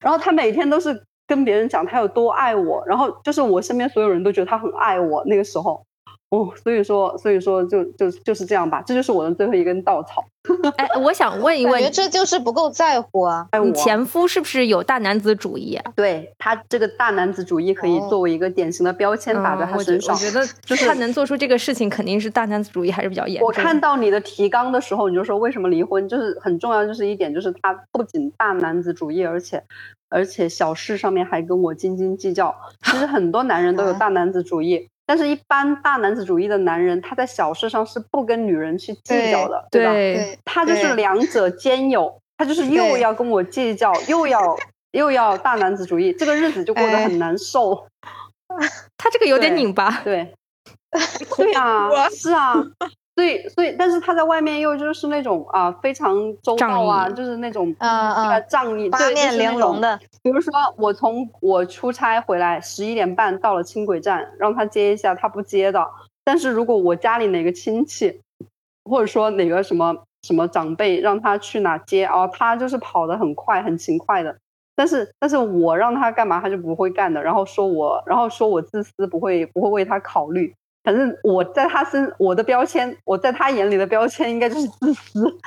[0.00, 5.22] 然后他每天都是跟别人讲他有多爱我，然后就是我身边所有人都觉得他很爱我。
[5.26, 5.84] 那个时候。
[6.30, 10.24] 哦，所以说，所以说，就就就是这样吧，这就是我的最后一根稻草。
[10.76, 13.46] 哎，我想问一问，这就是不够在乎啊！
[13.62, 15.92] 你前夫是不是有大男子主义啊？
[15.96, 20.14] 对他这个大男子主义可以作为一个典型的标签打在他身上。
[20.14, 23.46] 我觉 得，就是他能做出这个事情，肯定是大男子主义还是比较严重。
[23.46, 29.62] 我看到你的提纲的时候，你就说为什么离婚，就是很重要，就是一点，就是他不仅大男子主义，而且
[30.08, 32.54] 而且小事上面还跟我斤斤计较。
[32.84, 34.88] 其实很多男人都有大男子主义。
[35.10, 40.38] 但是，一般大男子主义的男人，他在小事上是不跟女人去计较的，对吧？
[40.44, 44.56] 他就是两者兼有，他就是又要跟我计较， 又要
[44.92, 47.88] 又要大男子主义，这个日子就过得很难受。
[48.96, 50.32] 他这个有点拧巴，对，
[51.36, 52.62] 对啊，是啊。
[53.20, 60.00] 所以，所以，但是他在外面又就是那种啊，非常周到啊，就是那种啊啊仗义，八面玲珑的。
[60.22, 65.86] 比如说，我从我出差回来，十一点半到了轻轨站，让他接一下，他不接的。
[66.24, 68.22] 但是如果我家里哪个亲戚，
[68.84, 74.34] 或者说哪个什么什么长辈让他去哪接啊，他就是跑得很快，很勤快的。
[74.74, 77.22] 但是，但是我让他干嘛，他就不会干的。
[77.22, 80.54] 然后说我，然后说我自私，不会不会为他考虑。
[80.82, 85.38] 反正我在他身，我的标签，我在他眼里的标签应该就是自私。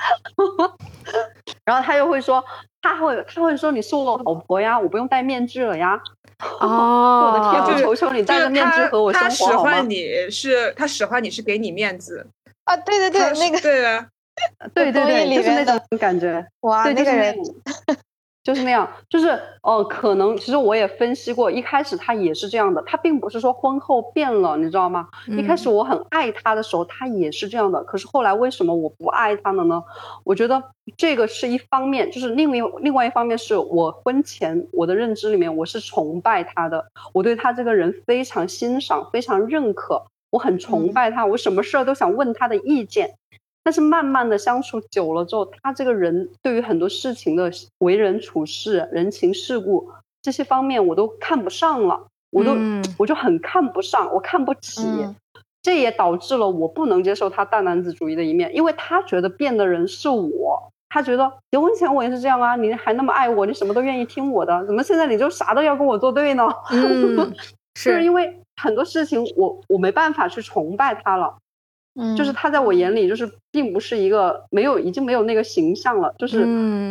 [1.64, 2.42] 然后他又会说，
[2.80, 6.00] 他会他会说你是我老婆呀，我不用戴面具了呀。
[6.60, 9.70] 哦，我的天，我求求你戴个面具和我生活好吗？
[9.70, 12.26] 他使唤你是，他使唤你是给你面子
[12.64, 12.76] 啊！
[12.76, 14.06] 对对 对，那个对啊，
[14.74, 16.44] 对对对，就是那种感觉。
[16.60, 17.36] 哇，那个人。
[18.44, 25.08] 就是那样，就是呃，可能其实我也分析过，一开始他也是这样的，他并不是说婚后变了，你知道吗？
[25.26, 27.82] 一开始我很爱他的时候，他也是这样的。
[27.84, 29.82] 可是后来为什么我不爱他了呢？
[30.24, 30.62] 我觉得
[30.94, 43.14] 这个是一方面，就是另外另外一方面是我婚前我的认知里面我是崇拜他的，我对他这个人非常欣赏，非常认可，我很崇拜他，我什么事儿都想问他的意见。
[43.64, 52.54] 但是慢慢的相处久了之后，他这个人对于很多事情的为人处事、人情世故这些方面，我都看不上了，我都
[52.98, 54.82] 我就很看不上，我看不起，
[55.62, 66.46] 这也导致了我不能接受他大男子主义的一面，因为他觉得变的人是我，他觉得结婚前我也是这样啊，你还那么爱我，你什么都愿意听我的，怎么现在你就啥都要跟我作对呢？
[66.70, 67.32] 嗯，
[67.76, 71.34] 是因为很多事情我我没办法去崇拜他了。
[71.96, 76.14] 嗯，就是他在我眼里，就是并不是一个没有，已经没有那个形象了。
[76.18, 76.40] 就是，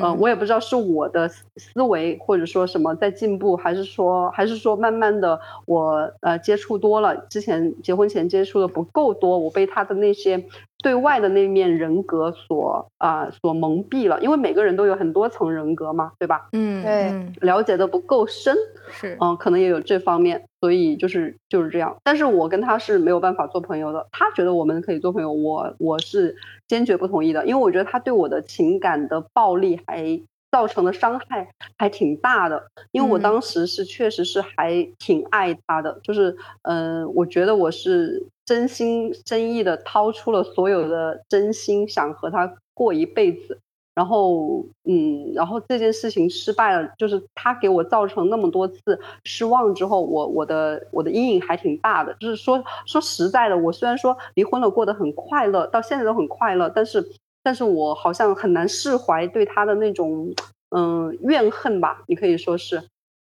[0.01, 10.45] 呃，我也不知道是我的思维或者说什么在进步，还是说，还是说慢慢的我呃接触多了，之前结婚前接触的不够多，我被他的那些。
[10.83, 16.49] 对外的那面人格所啊所蒙蔽了，因为每个人都有很多层人格嘛，对吧？
[16.51, 18.55] 嗯，对，了解的不够深，
[18.89, 21.95] 是，嗯，可能也有这方面，所以就是就是这样。
[22.03, 26.35] 但是我跟他是没有办法做朋友的，他觉得我们可以做朋友，我我是
[26.67, 30.19] 坚决不同意的，因为我觉得他对我的情感的暴力还
[30.53, 38.23] 造成的伤害还挺大的，因为我当时是确实是还挺爱他的，就是嗯，我觉得我是。
[38.45, 43.57] 真心真意的掏出了所有的真心，想和他过一辈子。
[43.95, 52.13] 然后，嗯，然后这件事情失败了，就是他给我造成那么多次失望之后，我我的我的阴影还挺大的。
[52.19, 57.01] 就是说说实在的，我虽然说离婚了，过得很快乐，到现在都很快乐，但是
[57.43, 60.33] 但是我好像很难释怀对他的那种
[60.75, 62.81] 嗯怨恨吧，你可以说是，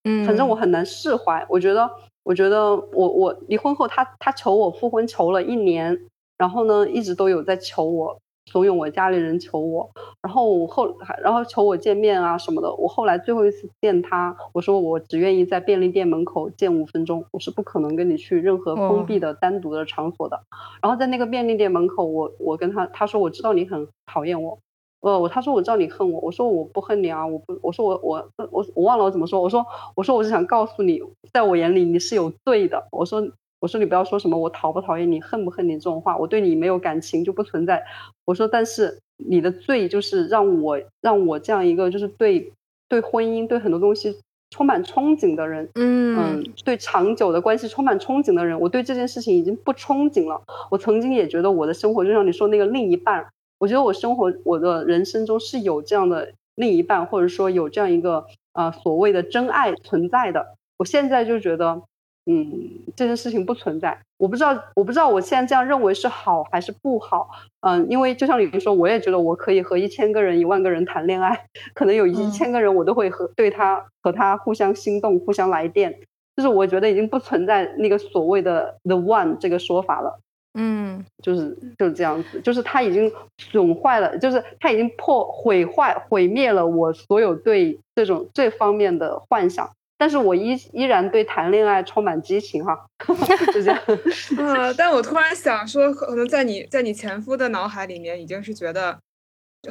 [0.05, 1.45] 嗯，反正我很难释怀。
[1.51, 1.90] 我觉得。
[2.27, 5.96] 我觉得我我离婚后，他他求我复婚求了一年，
[6.37, 8.19] 然后呢，一直都有在求我，
[8.51, 9.90] 怂恿我家里人求我，
[10.23, 12.73] 然后我后然后求我见面啊什么的。
[12.75, 20.40] 我后来最后一次见他，我说我只愿意在便利店门口见五分钟，我是不可能跟你去任何封闭的单独的场所的。
[20.81, 24.59] 然后在那个便利店门口，我我跟他他说我知道你很讨厌我。
[25.01, 31.01] 呃，我他说我知道你恨我，我说我不恨你啊，我不，我说我我我我忘了我怎么说，我说我说我是想告诉你，
[31.33, 33.21] 在我眼里你是有罪的，我说
[33.61, 37.85] 我说你不要说什么我讨不讨厌你，恨不恨你这种话，我对你没有感情就不存在，
[38.25, 42.52] 我说但是你的罪就是让我让我这样一个就是对
[42.88, 44.19] 对婚姻对很多东西
[44.50, 53.27] 充满憧憬的人，嗯嗯，对长久的关系充满憧憬的人，我对这件事情已经不憧憬了，我曾经也觉得我的生活就像你说那个另一半。
[53.59, 60.54] 我觉得我生活我的人生中是有这样的另一半，或者说有这样一个呃所谓的真爱存在的。
[60.77, 61.81] 我现在就觉得，
[62.29, 63.96] 嗯，这件事情不存在。
[64.18, 67.29] 我不知道，我不知道我现在这样认为是好还是不好。
[67.60, 75.98] 嗯，因为就像你说，我也觉得我可以和一千个人、一万个人谈恋爱， 可能有一千个人我都会和对他和他互相心动、互相来电。
[76.37, 80.18] 就是我觉得已经不存在那个所谓的 the one 这个说法了。
[80.58, 92.77] 嗯，就是就是这样子，就是他已经损坏了，就是他已经破毁坏毁灭了我所有对这种这方面的幻想，但是我依依然对谈恋爱充满激情哈，
[93.53, 93.81] 就这样。
[94.38, 98.99] 啊，但我突然想说，可能在你在你前夫的脑海里面，已经是觉得。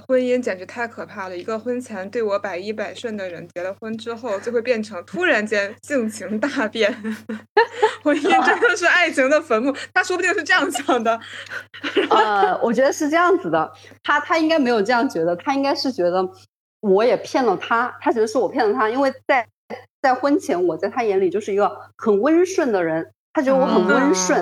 [0.06, 1.38] 婚姻简直太可怕了！
[1.38, 6.92] 一个婚前对我百依百顺的人，结了婚之后就会变成突然间性情大变。
[8.04, 11.18] 婚姻真的是爱情的坟墓，他说不定是这样想的。
[12.10, 13.72] 呃，我觉得是这样子的，
[14.04, 16.30] 他他应该没有这样觉得，他应该是觉得
[16.82, 19.48] 我也骗了他，他觉得是我骗了他，因为在
[20.06, 23.12] 在婚前我在他眼里就是一个很温顺的人。
[23.34, 24.42] 他觉得我很温顺，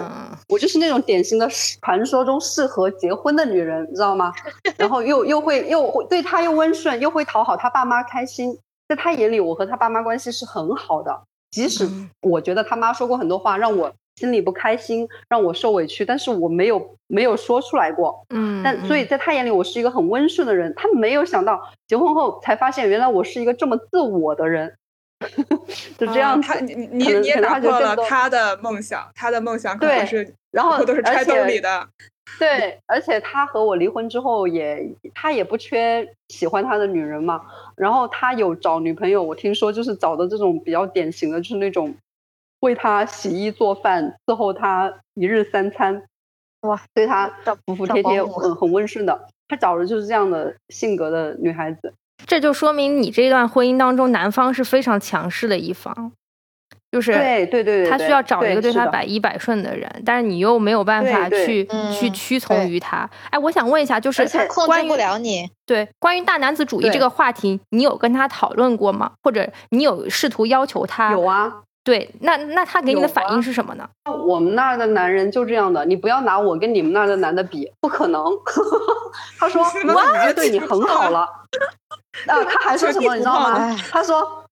[0.50, 1.50] 我就是那种典型的
[1.82, 4.32] 传说中适合结婚的女人，你知道吗？
[4.78, 8.56] 然后又又会又会对他又温顺，又会讨好他爸妈开心。
[8.88, 11.90] 在他眼里，我和他爸妈关系是很好的，即使
[12.22, 18.24] 我觉得他妈说过很多话让我心里不开心，让我受委屈，但是我没有没有说出来过。
[18.30, 20.72] 嗯，但所以在他眼里，我是一个很温顺的人。
[20.76, 24.76] 他没有想到结婚后才发现，原来我是一个这么自我的人。
[25.98, 31.88] 就这样，他你你你也打破了他的梦想，他的梦想可能是然后 都是揣兜里的。
[32.40, 37.42] 对，而且他和我离婚之后，也他也不缺喜欢他的女人嘛。
[37.76, 41.94] 然后他有找女朋友，我听说就是找的这种比较典型的，就是那种
[42.62, 46.04] 为他洗衣做饭、伺候他一日三餐，
[46.62, 47.28] 哇，对他
[47.66, 49.28] 服服帖帖、很很温顺的。
[49.50, 51.94] 他找的就是这样的性格的女孩子。
[52.26, 56.12] 这就说明你这段婚姻当中，男方是非常强势的一方，
[56.92, 63.10] 就是对对对，他需要找一个对他百依百顺的人，但是你又没有办法去去屈从于他。
[63.30, 65.50] 哎，我想问一下，就是控制不了你。
[65.66, 69.12] 对，关于大男子主义这个话题，你有跟他讨论过吗？
[69.24, 71.12] 或者你有试图要求他？
[71.12, 71.62] 有啊。
[71.86, 73.86] 对，那那他给你的反应是什么呢？
[74.26, 78.24] 我们那儿的男人就这样的，你不要拿我跟你们那儿的男的比，不可能。
[79.38, 81.28] 他说我已经对你很好了。
[82.28, 83.76] 啊，他还说什么你知道吗？
[83.92, 84.46] 他说，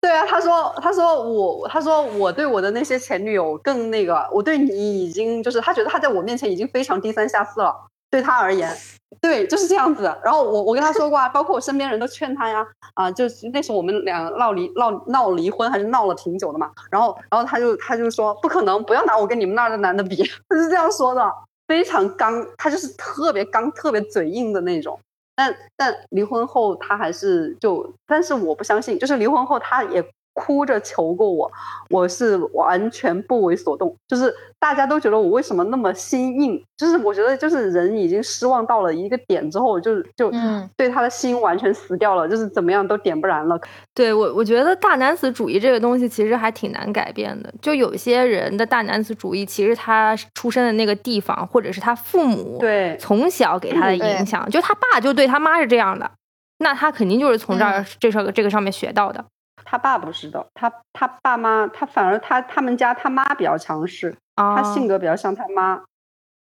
[0.00, 7.74] 对啊，他说他说我他说我对我的那些前女友更那个，我对你已经就是他觉得他在我面前已经非常低三下四了，
[8.10, 8.76] 对他而言。
[9.20, 10.04] 对，就是这样子。
[10.24, 16.70] 然后我我跟他说过啊，包括我身边人都劝他呀，啊，就是那时候我们俩闹离闹闹离婚，还是闹了挺久的嘛。
[16.90, 20.16] 然后然后他就他就说不可能，不要拿我跟你们那儿的男的比，
[20.48, 21.30] 他是这样说的，
[21.68, 24.98] 非常刚，他就是特别刚、特别嘴硬的那种。
[25.42, 30.04] 但但离婚后他还是就，但是我不相信，就是离婚后他也。
[30.34, 31.50] 哭着求过我，
[31.90, 33.94] 我是完全不为所动。
[34.08, 36.62] 就是大家都觉得我为什么那么心硬？
[36.76, 40.32] 就是我觉得，就是人已经失望到了一个点之后，就就
[40.76, 43.60] 对他的心完全死掉了，就是怎么样都点不燃了。
[43.94, 47.52] 对我，我觉得大男子主义这个东西其实还挺难改变的。
[47.60, 56.10] 就有些人的大男子主义，其实他出生的那个地方，或者是他父母对从小给他的影响，就他爸就对他妈是这样的，
[56.58, 59.24] 那他肯定就是从这儿这上这个上面学到的。
[59.64, 65.82] 他爸不是的，他他爸妈，他反而他他们家他妈比较强势，他性格比较像他妈，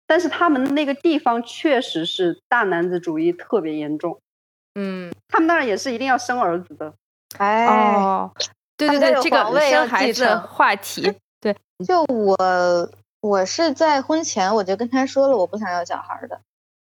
[0.08, 4.20] 但是他们那个地方确实是大男子主义特别严重，
[4.76, 6.94] 嗯，他们那儿也是一定要生儿子的，
[7.38, 8.32] 哎，哦，
[8.78, 11.56] 对对对，这个生孩子话题，对，
[11.86, 12.38] 就我
[13.22, 16.40] 我是在婚前我就跟他说了我不想要小孩的，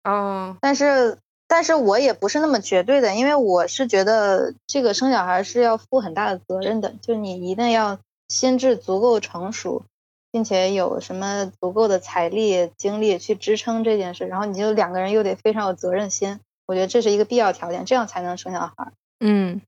[0.03, 1.17] 哦，但是。
[1.47, 9.83] 但是我也不是那么绝对的，因为我是觉得这个生小孩是要负很大的责任的，就你一定要心智足够成熟，
[10.31, 18.91] 并且有什么足够的财力、精力去支撑这件事，然后你就两个人又得非常有责任心，我觉得这是一个必要条件，这样才能生小孩。
[19.19, 19.61] 嗯，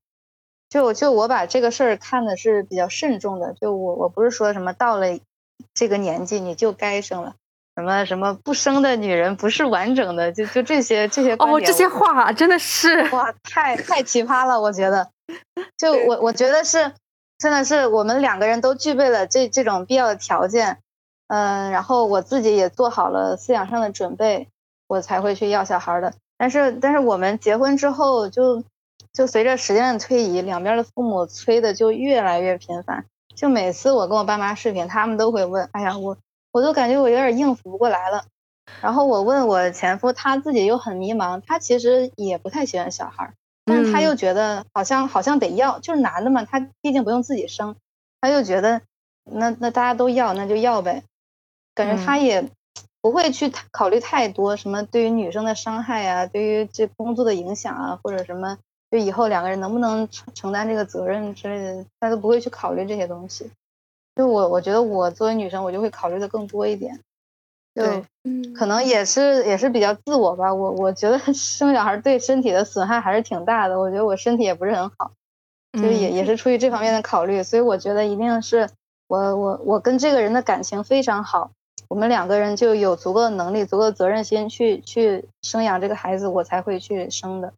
[0.68, 5.18] 就就我把这个事儿看的是比较慎重的，就我我不是说什么到了
[5.74, 7.36] 这个年纪你就该生了。
[7.78, 15.08] 什么什么不生的女人不是完整的，就就这些这些哦，这些话真的是 哇，太太奇葩了，我觉得。
[15.76, 16.92] 就我我觉得是，
[17.38, 20.78] 真的是我们两个人都具备了这这种必要的条件，
[21.28, 24.48] 嗯，然后我自己也做好了思想上的准备，
[24.88, 26.12] 我才会去要小孩的。
[26.36, 28.64] 但是但是我们结婚之后，就
[29.12, 33.04] 就随着时间的推移，两边的父母催的就越来越频繁，
[33.36, 36.16] 就每次我跟我爸妈视频，他们都会问，哎呀我。
[36.50, 38.24] 我都感觉我有点应付不过来了，
[38.80, 43.32] 然后我问我前夫，他自己又很迷茫，他其实也不太喜欢小孩，
[43.64, 47.76] 但是他又觉得好像好像得要，就是男的嘛，他毕竟不用自己生，
[48.20, 48.80] 他就觉得
[49.24, 51.02] 那那大家都要那就要呗，
[51.74, 52.48] 感觉他也
[53.00, 58.58] 不会去考虑太多什么对于女生的伤害啊，对于这工作的影响啊，或者什么
[58.90, 63.50] 就以后两个人能不能承承担这个责任之类的，他都不会去考虑这些东西。
[64.18, 66.98] 就我，我觉得我作为女生，我就会考虑的更多一点，
[67.72, 67.84] 就
[68.52, 70.52] 可能也是也是比较自我吧。
[70.52, 73.78] 我我觉得 生小孩对身体的损害还是挺大的。
[73.78, 75.12] 我觉得我身体也不是很好，
[75.74, 77.44] 就也也是出于这方面的考虑。
[77.44, 78.68] 所以我觉得一定是
[79.06, 81.52] 我我我跟这个人的感情非常好，
[81.86, 87.52] 我们两个人就有足够的能力、足够的责任心去去生养这个孩子，我才会去生的。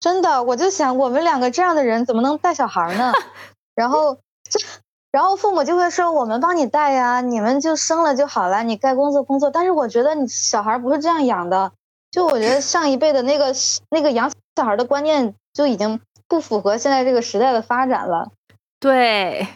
[0.00, 3.12] 真的，我就想我们两个这样的人怎么能带小孩呢？
[3.76, 4.16] 然后
[4.48, 4.58] 这。
[5.16, 11.72] 然后父母就会说：“我们帮你带呀，你们就生了就好了，你该工作工作。”但是我觉得你小孩不是这样养的，
[12.10, 13.54] 就我觉得上一辈的那个
[13.88, 18.30] 那个养小孩的观念就已经不符合现在这个时代的发展了。
[18.78, 19.48] 对，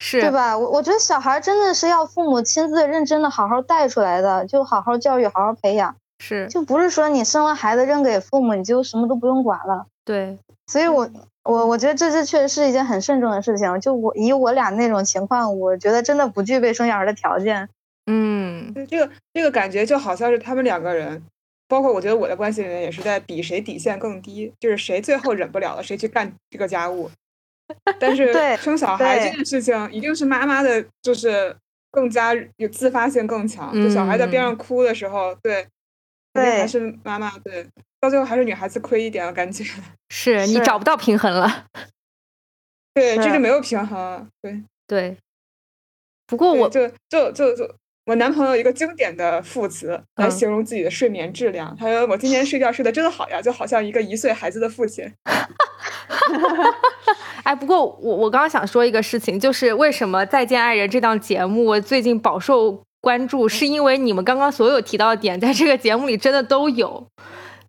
[0.00, 0.58] 是，对吧？
[0.58, 5.94] 我我觉得小孩真的是要父母亲自认真的好好带出来的，就好好教育，好好培养。
[6.18, 9.86] 是，就不是说你生了孩子扔给父母，你就什么都不用管了。
[10.04, 11.08] 对，所以我。
[11.44, 13.80] 我我觉得这这确实是一件很慎重的事情。
[13.80, 17.68] 就我以我俩那种情况，我觉得真的不具备生小孩的条件。
[18.06, 21.22] 嗯，这个这个感觉就好像是他们两个人，
[21.68, 27.10] 包括我觉得我的关系里面也是在比谁底线更低，就是谁最后忍不了了，谁去干这个家务。
[27.98, 31.56] 但是生小孩这件事情，一定是妈妈的，就是
[31.90, 33.72] 更加有自发性更强。
[33.74, 35.66] 就小孩在边上哭的时候，对，
[36.32, 37.66] 对，还是妈妈对。
[38.02, 39.64] 到最后还是女孩子亏一点了，感觉
[40.10, 41.66] 是你找不到平衡了。
[42.92, 44.28] 对，这就没有平衡。
[44.42, 45.16] 对对。
[46.26, 47.76] 不过我就就就就
[48.06, 55.08] 我男朋友一个经典的副词来形容自己的睡眠质量，他说：“我今天睡觉睡得真的好呀，就好像一个一岁孩子的父亲。
[57.44, 67.06] ”哎，不过我我刚刚想说一个事情，就是为什么《再见爱人》这档节目最近饱受关注，是因为你们刚刚所有提到的点，在这个节目里真的都有。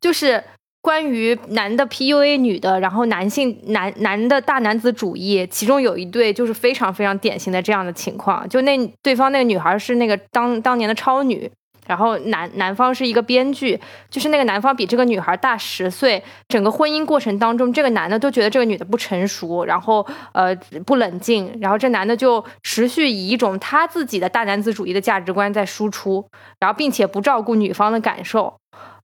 [0.03, 0.43] 就是
[0.81, 11.49] 关于男的 PUA 女的，然后男性男男的大男子主义，其中有一对就是非常非常典型的这样的情况，就那对方那个女孩是那个当当年的超女，
[11.87, 13.79] 然后男男方是一个编剧，
[14.09, 20.53] 就是那个男方比这个女孩大十岁，整个婚姻过程当中，这个男的都觉得这个女的不成熟，然后呃
[20.85, 26.27] 不冷静，然后这男的就持续以一种他自己的大男子主义的价值观在输出，
[26.59, 28.53] 然后并且不照顾女方的感受。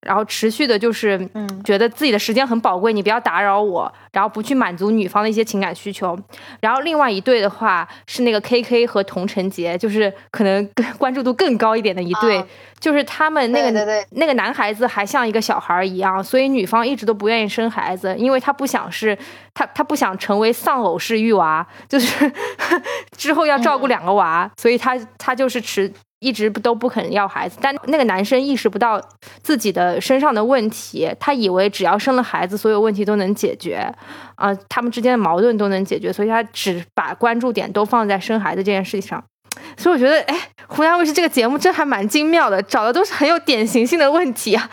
[0.02, 6.18] 然后持续的就是，嗯，觉得自己的时间很宝贵，你不要打扰我，然后不去满足女方的一些情感需求。
[6.62, 12.44] 然后另外一对的话是那个 K K 和童晨杰，就是可能更关注度更高一点的一对，
[12.80, 19.18] 就是他们那个那个男孩子还像一个小孩一样，所以女方一直都不愿意生孩子，因为他不想是
[19.54, 22.32] 他他不想成为丧偶式育娃，就是
[23.18, 25.92] 之后要照顾两个娃，所以他他就是持。
[26.20, 29.02] 一直都不肯要孩子，但那个男生意识不到
[29.42, 33.90] 自己的身上的问题，他以为只要生了孩子，所有问题都能解决，
[34.36, 39.24] 啊，他们之间的矛盾都能解决，所以他只把关注点都放在生孩子这件事情上。
[39.78, 44.70] 所以我觉得，哎，湖南卫视这个节目真还蛮精妙的，找的都是很有典型性的问题啊。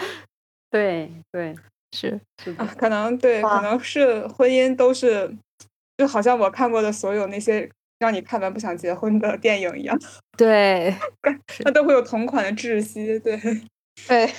[0.71, 1.55] 对对，
[1.97, 5.33] 是是啊，可能对，可能是婚姻都是，
[5.97, 7.71] 就好像我看过的所有那些。
[7.99, 9.99] 让你看完不想结婚的电影一样，
[10.37, 10.95] 对，
[11.65, 13.39] 那都会有同款的窒息，对，
[14.07, 14.31] 对，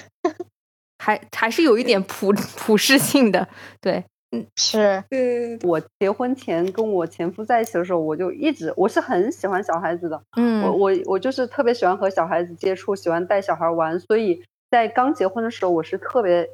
[0.99, 3.47] 还还是有一点普普适性的，
[3.81, 16.47] 对，嗯，是，对，我结婚前跟我前夫在一起的时候，我就一直我是很喜欢小孩子的，嗯，我我我就是特别喜欢和小孩子接触，喜欢带小孩玩，所以在刚结婚的时候，我是特别。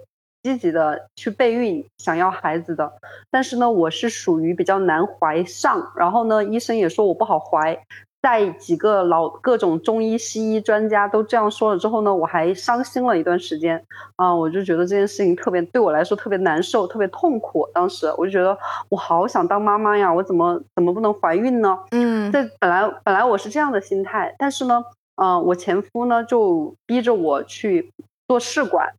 [0.44, 2.92] 积极的去备孕，想要孩子的，
[3.32, 7.80] 但是呢，我是属于比较难怀上，然后呢，医生也说我不好怀，
[8.22, 13.82] 在几个老各种中医西医专家都这样说了之后呢，我还伤心了一段时间
[14.18, 17.66] 啊，我就觉得这件事情特别对我来说特别难受，特别痛苦。
[17.74, 18.58] 当时我就觉得
[18.90, 21.80] 我好想当妈妈呀，我怎么怎么不能怀孕呢？
[21.92, 24.84] 嗯，这本来本来我是这样的心态，但是呢，
[25.16, 27.94] 嗯，我前夫呢就逼着我去
[28.28, 28.94] 做试管。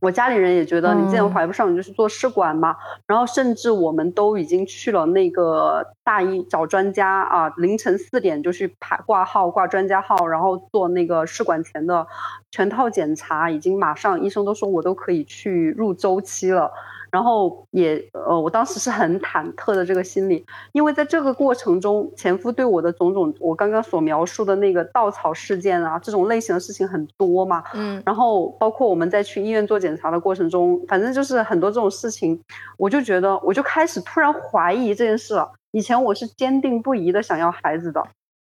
[0.00, 2.76] 我家里人也觉得你既然怀不上，你就去做试管嘛。
[3.06, 12.06] 然后甚至我们都已经去了那个大医找专家啊，凌晨四点就去排挂号挂专家号，然后做那个试管前的
[12.50, 16.72] 全套检查，已经马上医生都说我都可以去入周期了。
[17.10, 32.40] 然后也呃，我当时是很忐忑的这个心理，因为在这个过程中，前夫对我的种种，我刚刚所描述的那个稻草事件啊，这种类型的事情很多嘛，嗯，然后包括我们在去医院做检查的过程中，反正就是很多这种事情，
[32.76, 35.50] 我就觉得我就开始突然怀疑这件事了。
[35.72, 38.02] 以前我是坚定不移的想要孩子的。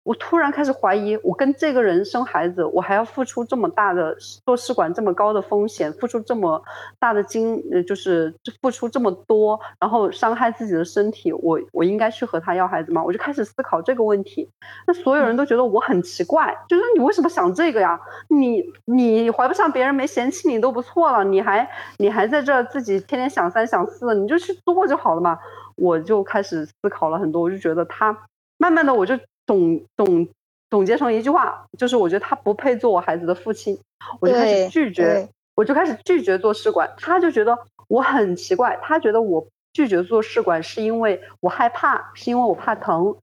[0.06, 6.62] 我突然开始怀疑，我跟这个人生孩子，我还要付出这么大的做试管这么高的风险，付出这么
[7.00, 8.32] 大的精，呃，就是
[8.62, 13.02] 付出这么多，然后伤害自己的身体，我我应该去和他要孩子吗？
[13.02, 14.48] 我就开始思考这个问题。
[14.86, 18.00] 那所有人都觉得我很奇怪，就是你为什么想这个呀？
[18.28, 25.36] 你你怀不上，别人没嫌弃你都不错了，你还你还在这自己天天想三想四，你就去做就好了嘛。
[25.74, 28.16] 我就开始思考了很多，我就觉得他
[28.56, 29.18] 慢慢的我就。
[29.46, 30.28] 总总
[30.68, 33.78] 总结成一句话，就是我觉得他不配做我孩子的父亲，
[34.20, 36.92] 我就开始拒绝，我就开始拒绝做试管。
[36.98, 43.16] 他就觉得我很奇怪，他觉得我拒绝做试管是因为我害怕，是因为我怕疼。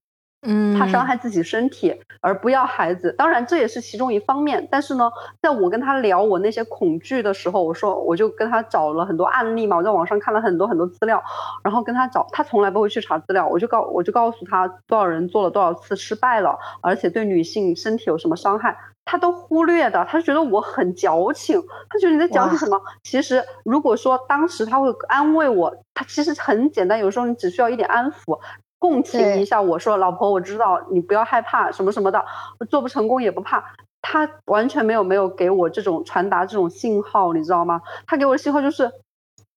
[0.43, 4.67] 嗯，怕伤害自己身体而不要孩子，当然这也是其中一方面。
[4.69, 5.09] 但是呢，
[5.41, 11.23] 在我跟他聊我那些恐惧的时候，我说我就跟他找了很多案例嘛，我在网上看了很多很多资料，
[11.63, 22.81] 然后跟他找，他从来不会去查资料，我就告我就告诉他多少人做了多少次失败了，而且对女性身体有什么伤害，他都忽略的，他觉得我很矫情，他觉得你在矫情什么？
[23.03, 28.39] 其实如果说当时他会安慰我，他其实很简单，有时候你只需要一点安抚。
[28.83, 32.25] 共情一下，我说老婆，我知道你不要害怕什么什么的，
[32.69, 33.63] 做不成功也不怕。
[34.01, 37.81] 他完全没有没有给我这种传达这种信号，你知道吗？
[38.05, 38.91] 他给我的信号就是，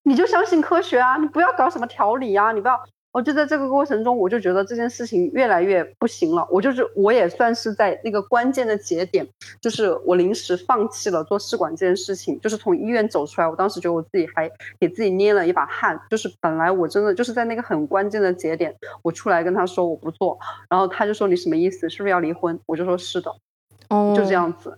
[0.03, 2.79] 你就相信科学啊，你不要搞什么调理啊，你不要。
[3.17, 6.47] 我就在这个过程中，我就觉得这件事情越来越不行了。
[6.51, 9.27] 我就是我也算是在那个关键的节点，
[9.59, 13.47] 就是我临时放弃了做试管这件事情，就是从医院走出来。
[13.47, 14.47] 我当时觉得我自己还
[14.79, 20.37] 给自己捏了一把汗，就是本来我真的就是在那个很关键的节点，我出来跟他说我不做，
[20.69, 21.89] 然后他就说你什么意思？
[21.89, 22.59] 是不是要离婚？
[22.67, 23.31] 我就说是的，
[23.89, 24.77] 哦，就这样子，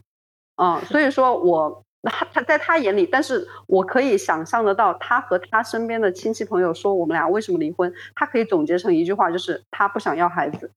[0.56, 1.84] 嗯，所以说我。
[2.04, 10.72] 他他在他眼里，但是我可以想象得到，他和他身边的亲戚朋友说我们俩为什么离婚，他可以总结成一句话，就是他不想要孩子。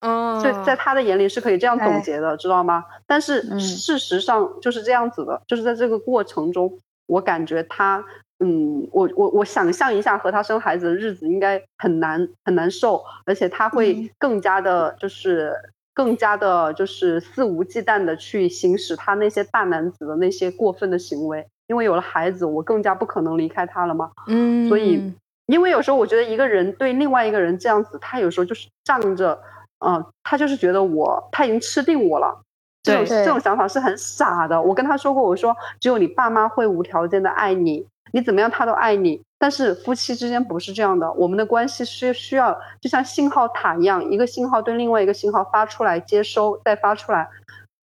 [0.00, 2.84] 哦，所以在他的眼里是可以这样总结的，知道吗？
[3.06, 8.02] 但是事实上就是这样子的，就是在这个过程中，我感觉他，
[8.40, 15.54] 嗯，我我我想象一下和他生孩子的日子应该很难很难受，而且他会更加的，就是。
[15.94, 24.10] 更加的，就是肆无忌惮的去行使他那些大男子的那些过分的行为，因为有了孩子，我更加不可能离开他了嘛。
[24.26, 25.12] 嗯，所以，
[25.46, 29.38] 因为有时候我觉得一个人对另外一个人这样子，他有时候就是仗着，
[29.84, 32.40] 嗯，他就是觉得我他已经吃定我了，
[32.82, 34.60] 这种这种想法是很傻的。
[34.60, 37.86] 我跟他说过，我说只有你爸妈会无条件的爱你。
[38.14, 39.22] 你怎么样，他都爱你。
[39.42, 47.28] 但是夫妻之间不是这样的，我们的关系是需要就像信号塔一样，一个信号对另外一个信号发出来，接收再发出来，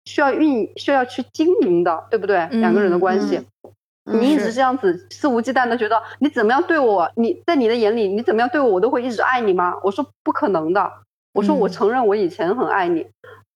[0.05, 2.45] 需要运需要去经营的，对不对？
[2.51, 3.41] 两个人的关系，
[4.03, 9.77] 你一直这样子肆无忌惮的觉得你怎么样对我，你在你的眼里你怎么样对我，我都会一直爱你吗？
[9.85, 10.91] 我说不可能的。
[11.35, 13.07] 我说我承认我以前很爱你。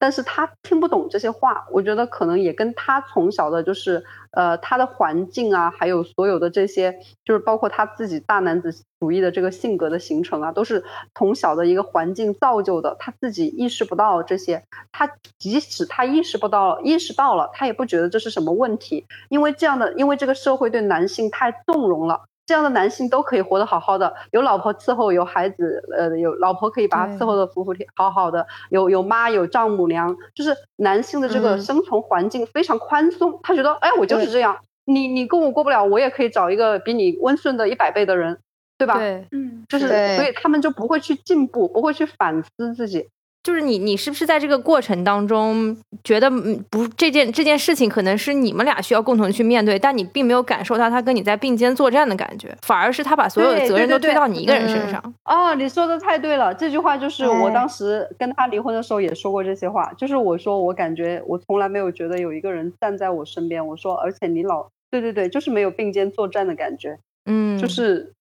[0.00, 12.96] 但是他听不懂这些话，我觉得可能也跟他从小的，就是呃他的环境啊，还有所有的这些，就是包括他自己大男子主义的这个性格的形成啊，都是从小的一个环境造就的。
[12.98, 14.62] 他自己意识不到这些，
[14.92, 22.22] 他即使他意识不到，意识到了，他也不觉得这是什么问题，因为这样的，因为这个社会对男性太纵容了。
[22.48, 38.38] 这样的男性都可以活得好好的，有老婆伺候，有孩子，呃，有老婆可以把他伺候的服服帖好好的，有有妈有丈母娘，就是男性的这个生存环境非常宽松，他觉得，哎，我就是这样，你你跟我过不了，我也可以找一个比你温顺的一百倍的人，
[38.78, 38.96] 对吧？
[38.96, 39.86] 对，嗯，就是
[40.16, 43.10] 所以他们就不会去进步，不会去反思自己。
[43.48, 45.74] 就是你，你是不是在这个过程当中
[46.04, 46.30] 觉得
[46.68, 55.02] 不这件这件事情可能是你们俩需要共同去面对，但你并没有感受到他跟你在并肩作战的感觉，反而是他把所有的责任都推到你一个人身上。
[55.24, 68.12] 哦，你说的太对了，这句话就是我当时跟他离婚的时候也说过这些话，就是我说我感觉我从来没有觉得有一个人站在我身边，我说而且你老对对对，就是没有并肩作战的感觉，嗯，就是。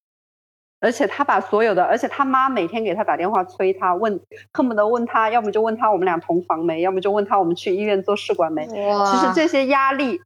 [0.79, 4.19] 而且他把所有的，而且他妈每天给他打电话催他，问
[4.53, 8.67] 恨不得问他，要么就问他我们俩同房没，要么就问他我们去医院做试管没。
[8.67, 10.19] 其实这些压力，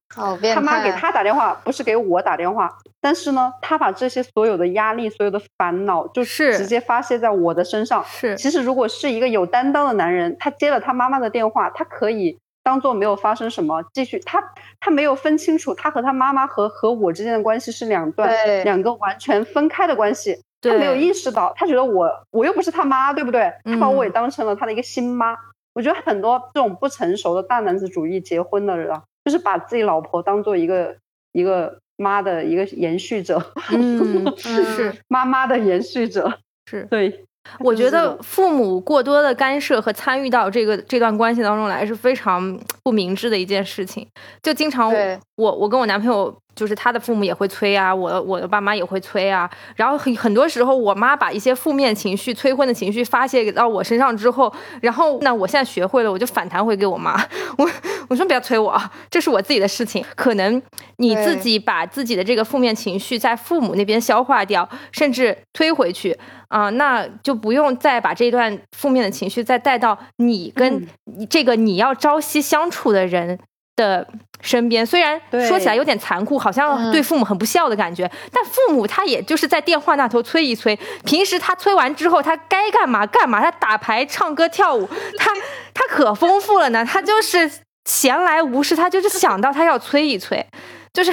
[0.53, 8.03] 他妈给他打电话不是给我打电话，但是呢，他把这些所有的压力、所有的烦恼，就是直接发泄在我的身上。
[8.03, 14.43] 是，其实如果是一个有担当的男人，他接了他妈妈的电话，他可以当做没有发生什么，继续他
[14.79, 18.29] 他没有分清楚他和他妈妈和和我之间的关系是两段，
[18.63, 20.39] 两个完全分开的关系。
[20.61, 23.51] 他没有意识到，他觉得我我又不是他妈，对不对？
[23.63, 25.35] 他把我也当成了他的一个新妈。
[25.73, 30.95] 我觉得很多这种不成熟的大男子主义结婚的人，啊就是把自己老婆当做一个
[31.31, 33.41] 一个妈的一个延续者，
[34.37, 36.37] 是妈妈的延续者，
[36.67, 37.25] 是对。
[37.59, 44.07] 我觉得父母过多的干涉和参与到这个这段关系当中来是非常不明智的一件事情。
[44.41, 44.91] 就经常
[45.35, 46.35] 我我跟我男朋友。
[46.55, 49.49] 就是他的父母也会催啊，我我的爸妈也会催啊。
[49.75, 57.15] 然后很很多时候，我妈把一些负面情绪、催婚的情绪发泄到我身上之后，然后那我现在学会了，我就反弹回给我妈。
[57.57, 57.69] 我
[58.09, 60.03] 我说不要催我，这是我自己的事情。
[60.15, 60.61] 可能
[60.97, 66.17] 你自己把自己的这个负面情绪在父母那边消化掉，甚至推回去
[66.49, 70.87] 啊，那就不用再把这段负面的情绪再带到你跟
[71.29, 73.39] 这个你要朝夕相处的人。
[73.81, 74.07] 的
[74.41, 85.31] 身边，虽然说起来有点残酷，好像对父母很不孝的感觉，但父母他也就是在电话那头催一催，平时他催完之后，他该干嘛干嘛，他打牌、唱歌、跳舞，他
[85.73, 86.85] 他可丰富了呢。
[86.85, 87.49] 他就是
[87.85, 90.45] 闲来无事，他就是想到他要催一催，
[90.93, 91.11] 就是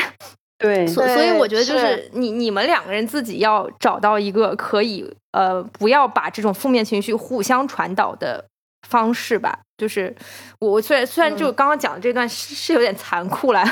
[0.58, 8.44] 对，所所以我觉得就是你你们两个人自己要找到一个可以呃不要把这种负面情绪互相传导的。
[8.88, 10.14] 方式吧，就是
[10.58, 13.62] 我虽然虽然就刚刚讲的这段是是有点残酷了，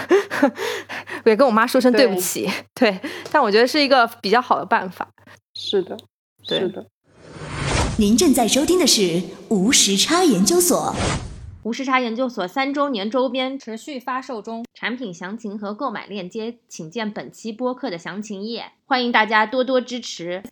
[1.25, 2.49] 我也跟我妈说声对不起，
[2.79, 3.01] 对，
[3.33, 5.09] 但我觉得是一个比较好的办法。
[5.55, 5.97] 是的，
[6.47, 6.87] 是的。
[7.99, 10.95] 您正在收听的是无时差研究所。
[11.63, 20.45] 无时差研究所三周年周边持续发售中，产品详情和购买链接请见本期播客的详情页，欢迎大家多多支持。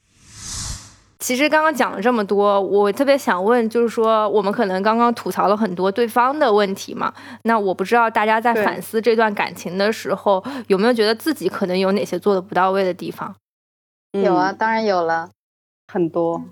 [1.24, 7.14] 其实刚刚讲了这么多，我特别想问，就是说我们可能刚刚吐槽了很多对方的问题嘛？
[7.44, 13.34] 那我不知道大家在反思这段感情的时候，有没有觉得自己可能有哪些做的不到位的地方？
[14.12, 15.30] 有啊，当然有了，
[15.90, 16.44] 很多。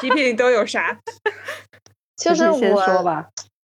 [0.00, 0.98] 皮 皮，你都有啥？
[2.18, 3.22] 就是我，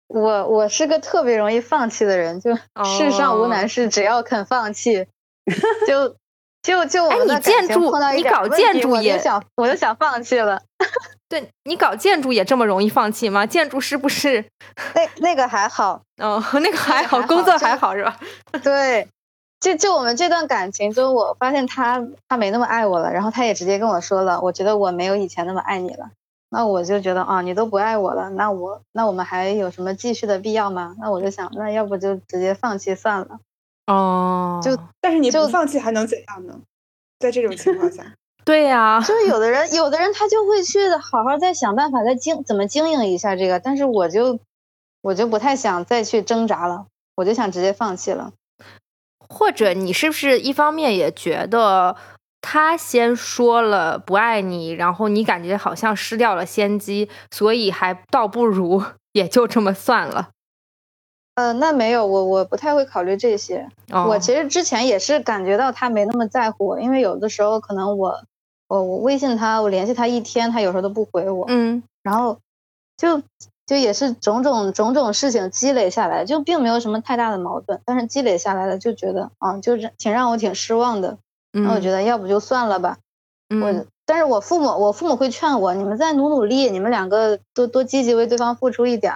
[0.07, 2.53] 我我是个特别容易放弃的人，就
[2.83, 5.07] 世上无难事，只要肯放弃，
[5.87, 6.17] 就。
[6.63, 10.61] 就就哎你建筑，你搞建筑也想，我就想放弃了。
[11.29, 13.45] 对你搞建筑也这么容易放弃吗？
[13.45, 14.45] 建筑师不是？
[14.95, 18.17] 那那个还好，哦，那个还好，工作还好是吧？
[18.63, 19.07] 对，
[19.59, 26.11] 就就我们这段感情，就我发现他他没那么爱我了，然后他也直接跟我说了，我觉得我没有以前那么爱你了。
[26.49, 30.95] 那我就觉得啊，你都不爱我了，那我那我们还有什么继续的必要吗？
[30.99, 33.39] 那我就想，那要不就直接放弃算了。
[33.87, 36.59] 哦，就但是你不放弃还能怎样呢？
[37.19, 38.03] 在这种情况下，
[38.45, 44.39] 对呀，就是有的人， 有的人他就会去好好再想办法再经怎么经营一下这个，但是我就
[45.01, 48.33] 我就不太想再去挣扎了，我就想直接放弃了。
[49.29, 51.95] 或者你是不是一方面也觉得
[52.41, 60.29] 他先说了不爱你，然后你感觉好像失掉了先机，所以还倒不如 也就这么算了。
[61.35, 63.67] 呃，那没有，我我不太会考虑这些。
[63.89, 68.23] 我其实之前也是感觉到他没那么在乎我，因为有的时候可能我
[68.67, 71.45] 我我微信他，我联系他一天，他有时候都不回我。
[71.49, 72.37] 嗯，然后
[72.97, 73.23] 就
[73.65, 81.17] 就也是种种种种事情积累下来，就并没有什么太大的矛盾，但是积累下来了，就觉得啊，就是挺让我挺失望的。
[81.51, 82.97] 那我觉得要不就算了吧。
[83.49, 89.13] 我但是我父母我父母会劝我，你们再努努力，你们两个多多积极为对方付出一点。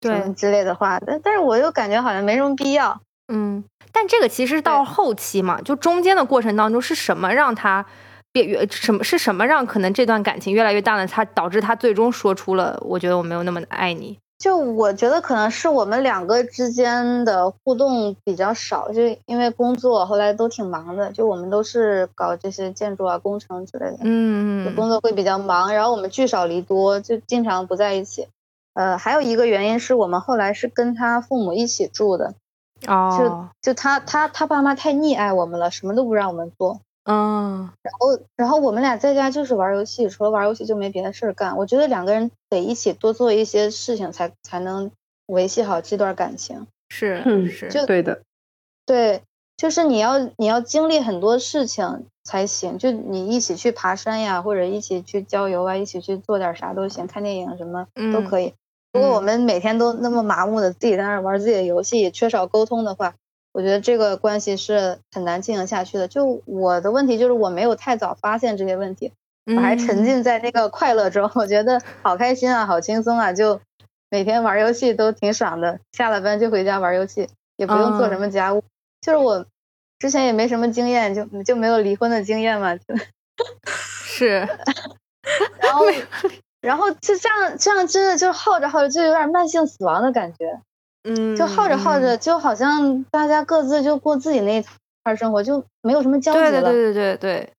[0.00, 3.00] 对之类的话，但但是我又感觉好像没什么必要。
[3.32, 7.84] 嗯，但这个其实到后期嘛，就中间的过程当中是什么让他
[8.32, 14.16] 变越什么是什么让可能这段感情越来越淡了，他导致他最终说出了我觉得我没有那么爱你。
[14.38, 28.28] 就我觉得可能是我们两个之间的互动比较少，就因为工作后来都挺忙的，就我们都是搞这些建筑啊、工程之类的，嗯就工作会比较忙，然后我们聚少离多，就经常不在一起。
[28.78, 32.34] 呃，还有一个原因是我们后来是跟他父母一起住的，
[32.86, 36.80] 哦，就就他他他爸妈太溺爱我们了，什么都不让我们做。
[37.10, 41.56] 嗯然后，然后我们俩在家就是玩游戏，除了玩游戏就没别的事儿干。
[41.56, 44.92] 我觉得两个人得一起多做一些事情才，才能
[45.26, 46.68] 维系好这段感情。
[46.88, 48.22] 是嗯是，就对的，
[48.86, 49.22] 对，
[49.56, 52.78] 就是你要你要经历很多事情才行。
[52.78, 58.54] 就你一起去爬山呀，或者一起去郊游啊，一起去做点啥都行，看电影什么都嗯可以。
[58.92, 59.24] 如果我嗯。
[59.24, 63.14] 们每天都那么麻木的自己在那儿玩自己的游戏，缺少沟通的话，
[63.52, 66.08] 我觉得这个关系是很难进行下去的。
[66.08, 69.12] 就我的问题就是我没有太早发现这些问题，
[69.56, 70.04] 我还沉嗯。
[70.04, 73.60] 浸在那个快乐中，我觉得好开心啊，好轻松啊，就
[74.10, 78.08] 每天玩游戏都挺爽的，下了班就回家玩游戏，也不用做哦。
[78.08, 78.62] 什么家务。
[79.00, 79.46] 就是我
[79.98, 82.82] 之前也没什么经验，就就没有离婚的经验嘛，就
[83.66, 84.48] 是，
[85.60, 85.84] 然后
[86.68, 90.60] 然后就这样这样真的就耗着耗着就有点慢性死亡的感觉。
[91.04, 94.64] 嗯，就耗着耗着，就好像大家各自就过自己那一
[95.02, 96.50] 块生活，就没有什么交集了。
[96.50, 97.52] 对对对对对对，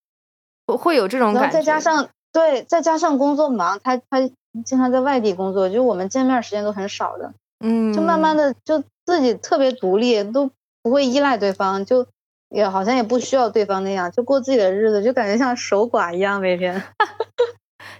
[0.67, 4.19] 会会有这种感觉，然后再加上对，再加上工作忙，他他
[4.63, 10.51] 经常在外地工作，就我们见面时间都很少的，嗯，就慢慢的就自己特别独立，都
[10.83, 12.05] 不会依赖对方，就
[12.49, 16.83] 也好像也不需要对方那样，就过自己的日子，就感觉像守寡一样每天。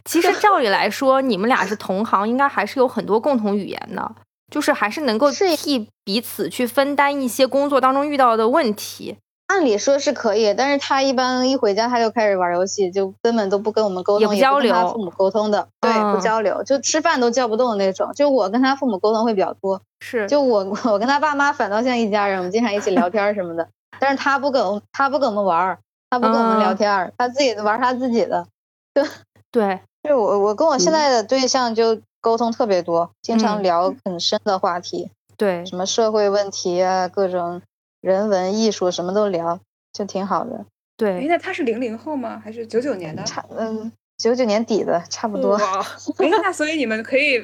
[0.05, 4.11] 其实照理来说，你们俩是同行，应该还是有很多共同语言的，
[4.51, 9.17] 就是还是能够替彼此去分担一些工作当中遇到的问题。
[9.47, 18.11] 按理说是可以，但是他一般一回家他就开始玩游戏，就根本都不跟我们沟通，也不交跟他流父母沟通的，对，嗯不交流，就吃饭都叫不动的那种。
[18.13, 23.67] 就我跟他父母沟通会比较多，是，就我 我跟他爸妈反倒像一家人，我们经常一起聊天什么的。
[23.99, 25.77] 但是他不跟我他不跟我们玩，
[26.11, 28.45] 他不跟我们聊嗯天儿，他自己玩他自己的。
[29.51, 37.61] 对，就我我跟我现嗯在的对象就沟通特别多，经常嗯聊很深的话题，对，什么社会问题啊，各种
[38.01, 39.59] 人文艺术什么都聊，
[39.93, 40.57] 就挺好的。
[40.57, 40.65] 哎，
[40.97, 42.41] 对，那他是零零后吗？
[42.43, 43.23] 还是九九年的？
[43.23, 45.57] 差嗯九九年底的差不多。
[45.57, 45.79] 哇，
[46.19, 47.43] 哎，那所以你们可以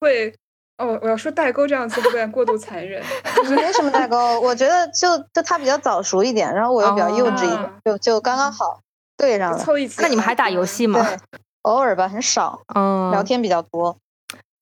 [0.00, 0.34] 会
[0.78, 3.02] 哦，我要说代沟这样子会不会过度残忍？
[3.54, 8.80] 没什么代沟，我觉得就就他比较早熟一点，然后我又比较幼稚一点，哦就就刚刚好
[9.16, 9.58] 对上了。
[9.58, 10.02] 凑一起。
[10.02, 11.06] 那你们还打游戏吗？
[11.66, 13.96] 对，偶尔吧，很少，嗯，聊天比较多。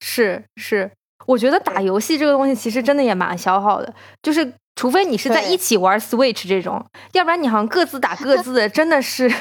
[0.01, 0.91] 是是，
[1.27, 9.33] 我觉得打游戏这个东西其实真的也蛮消耗的，就是除非你是在一起玩 Switch 这种，要不然你好像各自打各自的， 真的是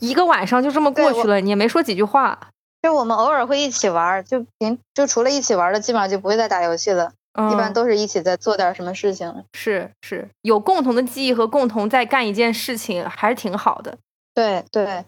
[0.00, 2.38] 一个晚上就这么过去了，你也没说几句话。
[2.82, 9.44] 就我们偶尔会一起玩，就平就除了一起玩儿的，基本上就不会再打游戏了，嗯、一般都是一起在做点什么事情。
[9.52, 13.96] 是是有共同的记忆和共同在干一件事情，还是挺好的。
[14.34, 15.04] 对对，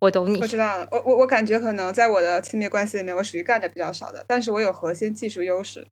[0.00, 5.86] 我懂你我，知道了，我我我感觉可能在我的亲密关系里面，我属于干的比较少的，但是我有核心技术优势，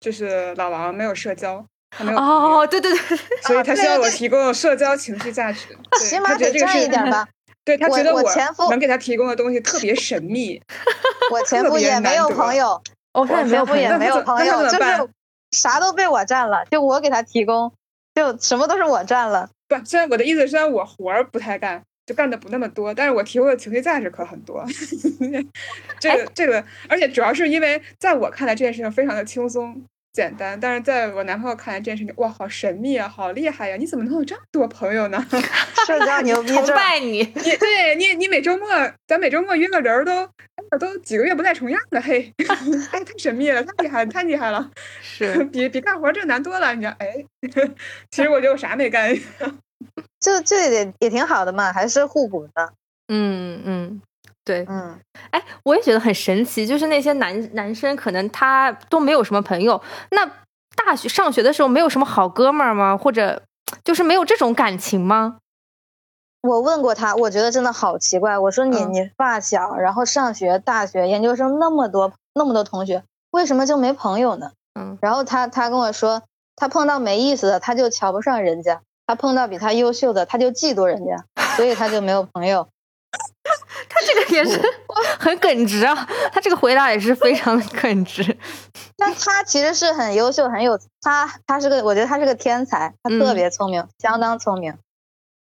[0.00, 5.76] 就是老王没有社交，他没有哦，对对对，所以他需要我提供社交情绪价值。
[5.90, 7.28] 对起码得他觉得这一点吧。
[7.62, 10.60] 对他觉得我前夫能给他提供的东西特别神秘，
[11.30, 12.82] 我 前夫也没有朋友，
[13.12, 15.08] 我也没有朋友前夫也没有朋友，就是
[15.50, 17.70] 啥都被我占了，就我给他提供，
[18.14, 19.50] 就什么都是我占了。
[19.68, 24.66] 不，虽然我的意思，虽然我活儿不太干，就干的不那么多，但是我提供的情绪价值可很多。
[26.00, 29.80] 这个这个，而且主要是因为在我看来这件事情非常的轻松
[30.12, 35.24] 简单，但是在我男朋友看来这件事情，哇，好神秘啊，好厉害呀、你怎么能有这么多朋友呢？
[35.86, 37.18] 社交牛逼崇，拜你。
[37.22, 38.68] 你对你你每周末
[39.06, 42.34] 咱每周末约个人儿都哎都几个月不带重样的，嘿，
[42.90, 44.68] 哎，太神秘了，太厉害，太厉害了，
[45.00, 46.96] 是，比比干活儿这难多了，你知道？
[46.98, 47.24] 哎，
[48.10, 49.16] 其实我就啥没干。
[50.20, 52.72] 就这也也挺好的嘛，还是互补的。
[53.08, 54.02] 嗯嗯，
[54.44, 54.98] 对，嗯，
[55.30, 59.80] 哎，我也觉得很神奇，就是那些男男生可能他都没有什么朋友，
[60.10, 60.24] 那
[60.76, 62.96] 大学上学的时候没有什么好哥们儿吗？
[62.96, 63.42] 或者
[63.84, 65.38] 就是没有这种感情吗？
[66.42, 68.38] 我问过他，我觉得真的好奇怪。
[68.38, 74.52] 我说你嗯你发小，然后上学、大学、研究生那么多那么多同学，为什么就没朋友呢？
[74.78, 76.22] 嗯，然后他他跟我说，
[76.56, 78.80] 他碰到没意思的，他就瞧不上人家；
[79.10, 81.24] 他碰到比他优秀的，他就嫉妒人家，
[81.56, 82.68] 所以他就没有朋友。
[83.88, 84.62] 他这个也是
[85.18, 85.96] 很耿直啊，
[86.32, 88.22] 他这个回答也是非常的耿直。
[88.96, 94.78] 但他其实是很优秀，很有他他是个，我觉得他是个天才，他特嗯别聪明，相当聪明。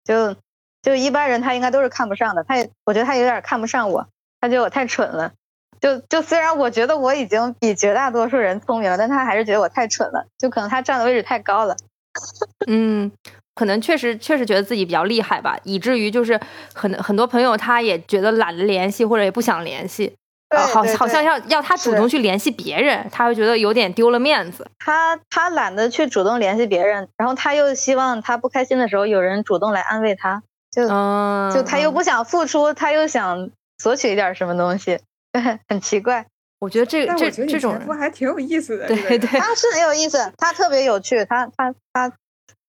[0.05, 0.37] 就
[0.83, 4.07] 就一般人他应该都是看不上的，他也我觉得他有点看不上我，
[4.39, 5.33] 他觉得我太蠢了。
[5.81, 11.75] 就就虽然我觉得我已经比绝大多数人聪明了，但他还是觉得我太蠢了，就可能他站的位置太高了。
[12.67, 13.13] 嗯，
[13.57, 16.39] 可能确实确实觉得自己比较厉害吧，以至于就是
[16.73, 20.15] 很很多朋友他也觉得懒得联系或者也不想联系，
[20.51, 24.65] 对好好像要要他主动去联系别人，他会觉得有点丢了面子。
[24.79, 35.01] 他他懒得去主动联系别人，然后他又希望他不开心的时候有人主动来安慰他，就、嗯，就他又不想付出，他又想索取一点什么东西，
[35.69, 36.27] 很奇怪。
[36.59, 38.87] 我觉得这这这种前夫还挺有意思的。
[38.87, 42.11] 对对，他是很有意思，他特别有趣，他他他，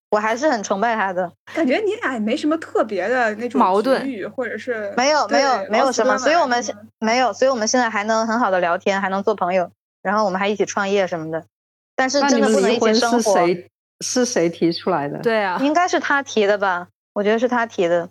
[0.09, 1.31] 我还是很崇拜他的。
[1.53, 4.01] 感觉你俩也没什么特别的那种矛盾
[4.35, 11.43] 或者是没有没有没有什么，所以我们现没有，所以我们现在还能很好的聊天，还能做朋友，然后我们还一起创业什么的。
[11.95, 13.67] 但是真的不能一们离婚是起生活，谁
[14.01, 15.19] 是谁提出来的？
[15.19, 16.87] 对啊，应该是他提的吧？
[17.13, 18.09] 我觉得是他提的。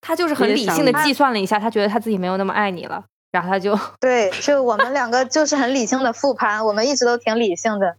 [0.00, 7.96] 他就是很理性的计算了一下，他觉得他自己没有那么爱你了，然后他就对，就我们两个就是很理性的复盘，我们一直都挺理性的，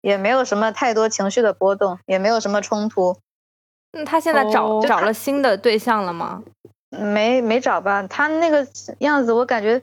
[0.00, 3.16] 也没有什么太多情绪的波动，也没有什么冲突，
[3.92, 6.42] 嗯，他现在找、哦找了新的对象了吗？
[6.90, 8.02] 没没找吧？
[8.08, 8.66] 他那个
[9.00, 9.82] 样子，我感觉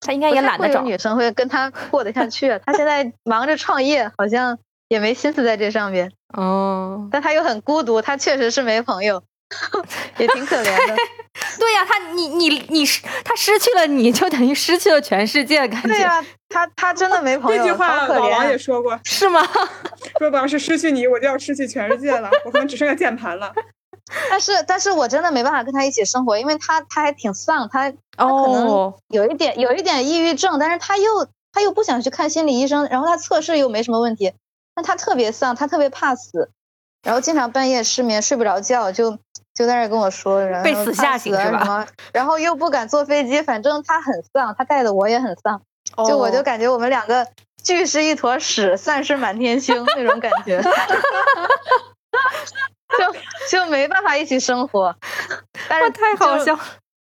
[0.00, 0.82] 他应该也懒得找。
[0.82, 2.60] 女生会跟他过得下去。
[2.66, 9.22] 他现在忙着创业，好像也没心思在这上面，哦，但他又很孤独，他确实是没朋友，
[10.18, 10.96] 也挺可怜的。
[11.58, 18.56] 对呀、他你你你失他失去了你就等于失去了全世界，感觉、对呀、他他真的没朋友，这句话可老王也。
[18.58, 19.42] 说过，是吗？
[20.18, 23.52] 说我要是失去你，我就要失去全世界了，我可能只剩下键盘了。
[24.28, 34.32] 但是但是我真的没办法跟他一起生活，因为他他还挺丧，他他可能哦，有一点有一点抑郁症，但是他又他又不想去看心理医生，然后他测试又没什么问题，
[34.74, 36.50] 但他特别丧，他特别怕死，
[37.02, 39.18] 然后经常半夜失眠睡不着觉，就
[39.54, 45.62] 就在那跟我说，然后被死怕吓醒是么，然后又不敢坐飞机，反正他很丧，他带的我也很丧，
[46.06, 47.26] 就我就哦感觉我们两个
[47.62, 50.60] 聚是一坨屎，散是满天星那种感觉。
[52.96, 54.94] 就就没办法一起生活，
[55.68, 56.56] 但是太好笑。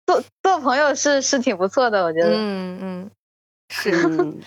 [0.07, 2.31] 做做朋友是是挺不错的，我觉得。
[2.33, 3.11] 嗯嗯，
[3.71, 4.41] 是嗯，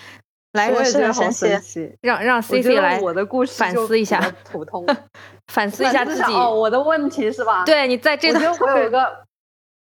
[0.56, 1.96] 来我觉得好神神奇。
[2.00, 4.84] 让让 C 觉 C 得来我的故事反就思一下普通，
[5.52, 6.22] 反思一下自己。
[6.32, 7.64] 哦，我的问题是吧？
[7.64, 9.24] 对你在这我觉得我有一个，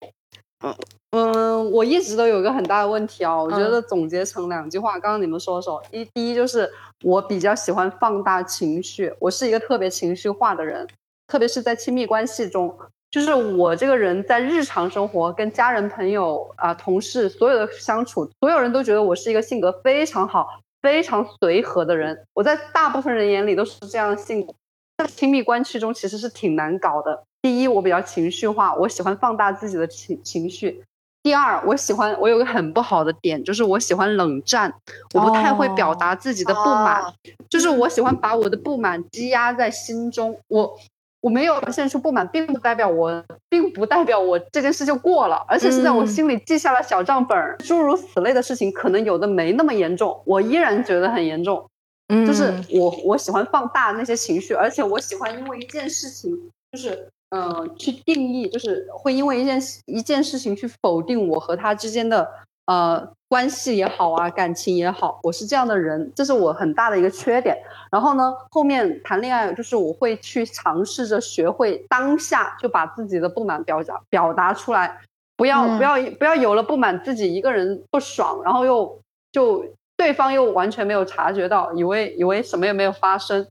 [0.65, 0.75] 嗯
[1.11, 3.35] 嗯，我一直都有一个很大的问题啊。
[3.35, 6.71] 我觉嗯得总结成两句话，刚刚你们说的时候，一第一就是
[7.03, 10.87] 我比较喜欢放大情绪，我是一个特别情绪化的人，
[11.27, 12.75] 特别是在亲密关系中。
[13.11, 22.25] 就是我这个人在日常生活、跟家人、朋友啊、同事所有的相处，所有人都觉得我是一个性格非常好、非常随和的人。
[22.33, 24.53] 我在大部分人眼里都是这样的性格，
[24.97, 27.23] 在亲密关系中其实是挺难搞的。
[27.41, 30.81] 第一，我比较情绪化，我喜欢放大自己的情情绪。
[31.23, 34.73] 第二，我喜欢我有个很不好的点，就是我喜欢冷战，
[35.13, 37.13] 我不太会表达自己的不满，哦
[37.49, 40.39] 就是我喜欢把我的不满积压在心中。
[40.47, 40.79] 我
[41.21, 47.55] 我没有表现出不满，并不代表我，并不代表我这件事就过了，而且是在我嗯心里记下了小账本儿。
[47.59, 51.65] 诸如此类的事情，可能有的没那么严重，我依然觉得很严重。
[52.09, 56.37] 嗯就是我我喜欢放大那些情绪，而且我喜欢因为一件事情，
[56.71, 62.29] 就是嗯、呃去定义，就是会因为一件一件事情去否定我和他之间的
[62.65, 67.55] 呃关系也好啊，感情也好，我是这样的人，这是我很大的一个缺点。
[67.89, 74.99] 然后呢，后面谈恋爱就是我会去尝试着学会当下就把自己的不满表达表达出来，
[75.37, 78.99] 不要、嗯不要不要有了不满自己一个人不爽，然后又
[79.31, 79.65] 就
[79.95, 83.47] 对方又完全没有察觉到，以为以为什么也没有发生。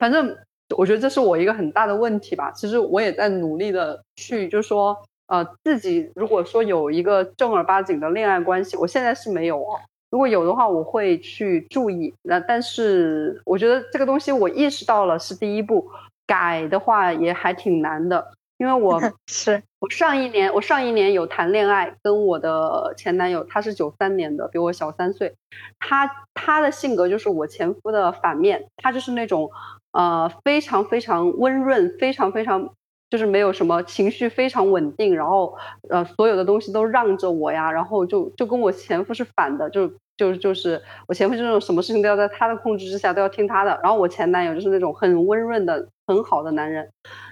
[0.00, 0.36] 反正
[0.76, 2.50] 我觉得这是我一个很大的问题吧。
[2.50, 4.98] 其实我也在努力的去，就是说
[5.30, 9.80] 呃自己如果说有一个正儿八经的恋爱关系，我现在是没有哦。
[10.10, 12.12] 如果有的话，我会去注意。
[12.22, 15.88] 那但是我觉得这个东西我意识到了是第一步，
[16.26, 19.00] 改的话也还挺难的，因为我
[19.30, 25.32] 是我上一年，我上一年有谈恋爱，跟我的前男友，他是九三年的，比我小三岁。
[25.78, 29.48] 他他的性格就是我前夫的反面，他就是那种
[29.92, 32.74] 呃非常非常温润，非常非常
[33.10, 35.56] 就是没有什么情绪，非常稳定，然后
[35.88, 43.78] 呃所有的东西都让着我呀，然后就就跟我前夫是反的，就就就是我前夫就是那种什么事情都要在他的控制之下，都要听他的。
[43.82, 46.88] 然后我前男友就是那种很温润的、很好的男人。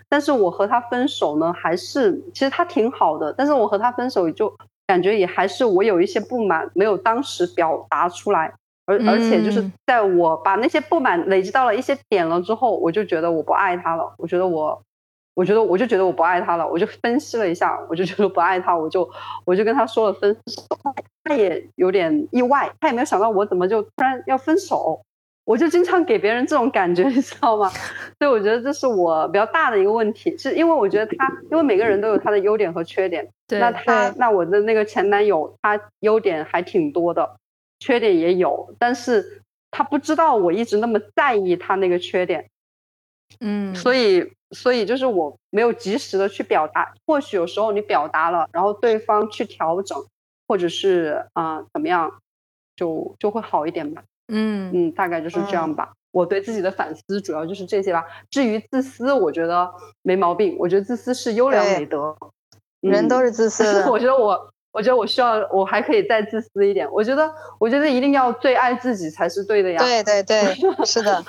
[0.08, 4.52] 但是我和他分手呢，还是其实他挺好的，但是我和他分手就
[4.86, 8.52] 感觉也还是我有一些不满没有当时表达出来，
[8.86, 14.82] 而而且就是嗯在我把那些不满累积到了一些点了之后，我就觉得我不爱他了，我觉得我。
[15.38, 19.08] 我觉得我就觉得我不爱他了，我就分析了一下，我就觉得不爱他，我就
[19.44, 20.64] 我就跟他说了分手。
[21.22, 25.00] 他也有点意外，他也没有想到我怎么就突然要分手。
[25.44, 27.68] 我就经常给别人这种感觉， 你知道吗？
[28.18, 33.28] 所以我觉得这是我比较大的一个问题，是因为我觉得他，因为每个人都有他的优点和缺点。
[33.46, 37.36] 那他，那我的那个前男友，他优点还挺多的，
[37.78, 42.44] 缺点也有，但是他不知道我一直那么在意他那个缺点。
[43.40, 46.92] 嗯，所以，所以就是我没有及时的去表达。
[47.06, 50.04] 或许有时候你表达了，然后对方去调整，
[50.46, 52.20] 或者是啊怎么样，
[52.76, 54.02] 就就会好一点吧。
[54.28, 55.92] 嗯嗯，大概就是这样吧。
[56.10, 58.04] 我对自己的反思主要就是这些吧。
[58.30, 59.70] 至于自私，我觉得
[60.02, 60.56] 没毛病。
[60.58, 62.16] 我觉得自私是优良美德。
[62.80, 63.88] 人都是自私的。
[63.92, 66.90] 我觉得我，我觉得我需要，我还可以再自私一点。
[66.90, 69.78] 我觉得，我觉得一定要最爱自己才是对的呀。
[69.78, 70.54] 对对对，
[70.86, 71.22] 是的。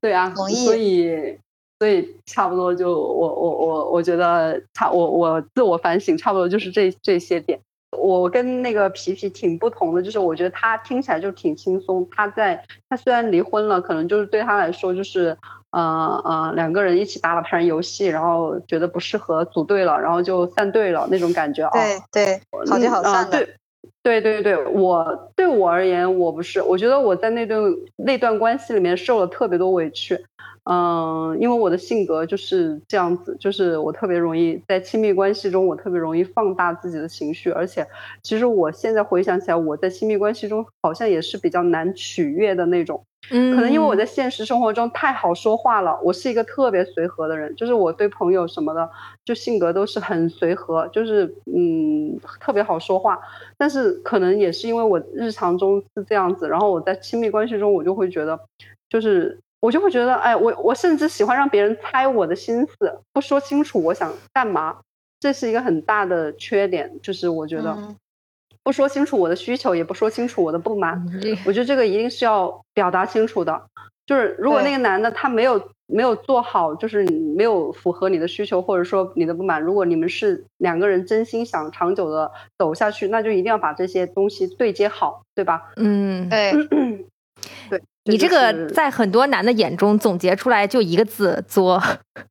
[0.00, 0.64] 对啊，同意。
[0.64, 1.38] 所以，
[1.78, 7.58] 所以差不多就我我我我觉得差我我自我反省差不多就是这这些点。
[7.96, 12.06] 我跟那个皮皮挺不同的，就是我觉得他听起来就挺轻松。
[12.10, 15.36] 他在他虽然离婚了，可能就是对他来说就是，
[15.70, 21.70] 呃呃，两个人一起打了盘游戏，然后觉得不适合组队了，然后就散队了那种感觉啊。
[21.70, 23.38] 对对，好聚好散的。
[23.38, 23.54] 对
[24.02, 27.60] 对对对，我对我而言，我不是，我觉得我在那段
[27.96, 30.18] 那段关系里面受了特别多委屈。
[30.64, 37.86] 嗯，因为我的性格就是这样子，就是我特别容易在亲密关系中，我特别容易放大自己的情绪，而且
[38.22, 43.04] 其实我现在回想起来，我在亲密关系中好像也是比较难取悦的那种。
[43.30, 48.88] 嗯，可能因为我在现实生活中太好说话了，我是一个特别随和的人，就是我对朋友什么的，
[49.22, 53.18] 就性格都是很随和，就是嗯特别好说话。
[53.58, 58.40] 但是可能也是因为我日常中是这样子，然后我在亲密关系中，我就会觉得，
[58.88, 59.38] 就是。
[59.64, 64.76] 我就会觉得，哎，我我甚至喜欢让别人猜我的心思，不说清楚我想干嘛，
[65.18, 67.00] 这是一个很大的缺点。
[67.02, 67.74] 就是我觉得，
[68.62, 71.02] 不说清楚我的需求，也不说清楚我的不满，
[71.46, 73.62] 我觉得这个一定是要表达清楚的。
[74.04, 77.02] 就是如果那个男的他没有没有做好，就是
[77.34, 85.72] 没有符合你的需求，或者说你的不满，如果你们是两个人真心想长久的走下去，那就一定要把这些东西对接好，对吧？
[85.76, 86.52] 嗯，对，
[87.70, 87.82] 对。
[88.04, 91.80] 你这个在很多男的眼中总结出来就一个字作，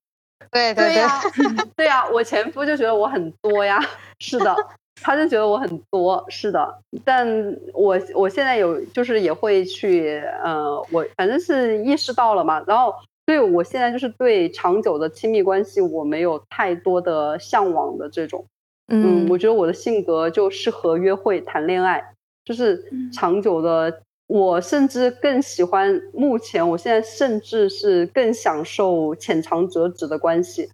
[0.52, 3.80] 对对对， 对呀，我前夫就觉得我很作呀，
[4.20, 4.56] 是的，
[5.02, 7.28] 他就觉得我很作，是的，但
[7.74, 12.94] 我我现在有就是也会去，呃，我反正是意识到了嘛，然后
[13.26, 18.46] 对我现在就是对长久的亲密关系我没有太多的向往的这种，
[18.90, 22.14] 嗯，我觉得我的性格就适合约会谈恋爱，
[22.46, 24.02] 就是长久的。
[24.28, 30.70] 我甚至更喜欢目前，我现在甚至是更享受浅尝辄止的关系。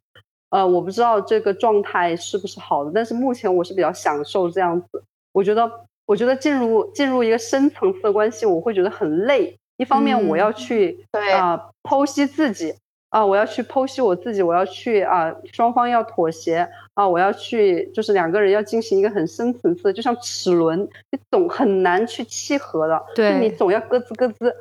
[0.50, 5.04] 呃，我不知道这个状态是不是好的，但是目前我是比较享受这样子。
[5.32, 5.70] 我觉得，
[6.06, 9.56] 我觉得进入进入一个深层次的关系，我会觉得很累。
[9.78, 12.74] 一方面，我要去啊剖析自己。
[13.10, 24.54] 啊，我要去剖析我自己，我要去啊，双方要妥协啊，我要去，就是两个人要进行一个很深层次，就像齿轮，你总很难去契合的，对，你总要咯吱咯吱，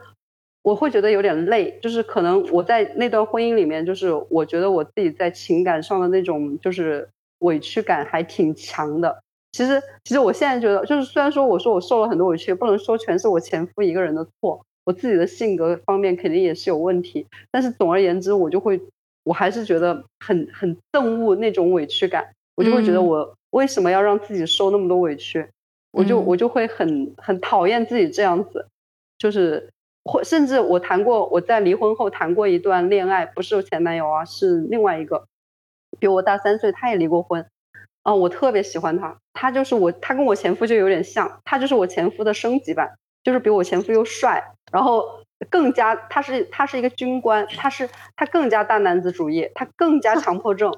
[0.62, 7.06] 我会觉得有点累，就是可能我在那段婚姻里面，就是我觉得我自己在情感上的那种就是
[7.40, 9.22] 委屈感还挺强的。
[9.52, 14.64] 其实，其实我现在觉得，就是虽然说我说我受了很多委屈，不能说全是我前夫一个人的错。
[14.88, 18.80] 我自己的性格方面肯定也是有问题，但是总而言之，我就会，
[19.22, 25.46] 我还是觉得很很憎恶那种委屈感，我就会觉得我为什么要让自己受那么多委屈，
[25.92, 28.66] 我就我就会很很讨厌自己这样子，
[29.18, 29.68] 就是
[30.04, 35.26] 或甚至我谈过我在离婚后谈过一段恋爱，不是前男友啊，是另外一个，
[36.00, 37.44] 比我大三岁，他也离过婚，
[38.04, 44.54] 啊，我特别喜欢他，他就是我，他跟我前夫就有点像，他就是我前夫的升级版，就是比我前夫又帅。
[44.72, 45.04] 然后
[45.50, 50.72] 更加，他是他是一个军官，他是他更加大男子主义，他更加强迫症。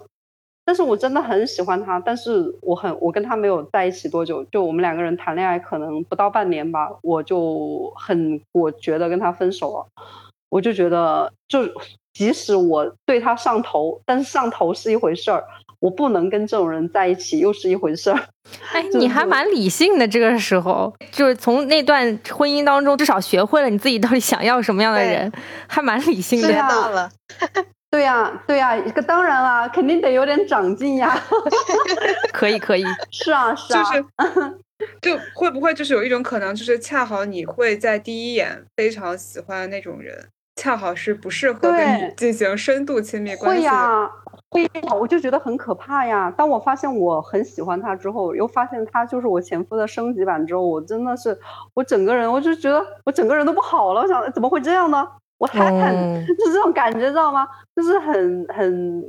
[0.64, 9.86] 但是我真的很喜欢他，但是我很我跟他没有在一起多久，就我们两个人谈恋爱可能不到半年吧，我就很我觉得跟他分手了。
[10.48, 11.60] 我就觉得，就
[12.12, 15.44] 即使我对他上头，但是上头是一回事儿。
[15.80, 18.28] 我不能跟这种人在一起，又是一回事儿。
[18.72, 25.32] 哎， 你还蛮理性的，这个时候就是从那段婚姻当中，至少学会了你自己到底想要什么样的人，
[25.66, 26.48] 还蛮理性的。
[26.48, 27.10] 学到了，
[27.90, 31.20] 对呀，对呀，这个当然啦，肯定得有点长进呀。
[32.32, 33.82] 可以，可以，是啊，是啊。
[33.82, 34.04] 就是，
[35.16, 40.28] 就会不会就是有一种可能，就是恰好你会在第一眼非常喜欢那种人。
[40.60, 43.62] 恰好是不适合跟你进行深度亲密关系。
[43.62, 44.10] 会呀，
[44.50, 46.30] 会呀，我就觉得很可怕呀。
[46.36, 51.38] 当我发现我很喜欢他之后，又发现他就是我前夫的升级版之后，我真的是
[51.72, 54.02] 我整个人，我就觉得我整个人都不好了。
[54.02, 55.08] 我想怎么会这样呢？
[55.40, 57.48] 我很很 就是这种感觉，知道吗？
[57.74, 59.04] 就是很很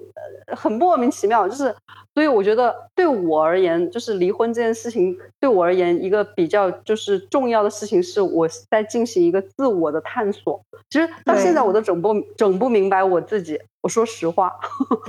[0.55, 1.45] 很莫名其妙。
[1.45, 1.75] 就是
[2.13, 10.61] 所以我觉得对我而言，就是离婚这件事情对我而言一个比较就是重要的事情，是我在进行一个自我的探索。
[10.89, 13.59] 其实到现在我都整不整不明白我自己。
[13.81, 14.53] 我说实话，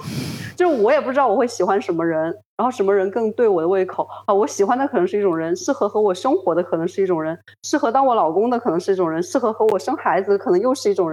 [0.56, 2.22] 就是我也不知道我会喜欢什么人，
[2.56, 4.32] 然后什么人更对我的胃口啊？
[4.32, 11.11] 我喜欢的可能是一种人，适合和我生活的可能是一种人，适合当我老公的可能是一种人，适合和我生孩子的可能又是一种人。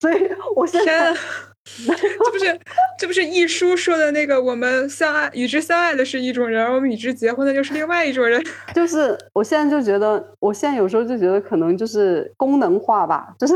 [0.00, 1.14] 所以我现在。
[1.64, 2.60] 这不是
[2.98, 8.44] 这不是一书说的那个，我们相爱与之相爱的是一种人，而我们与之结婚的就是另外一种人。
[8.74, 13.54] 就是我现在就觉得，我现在有时候就觉得可能就是功能化吧，就是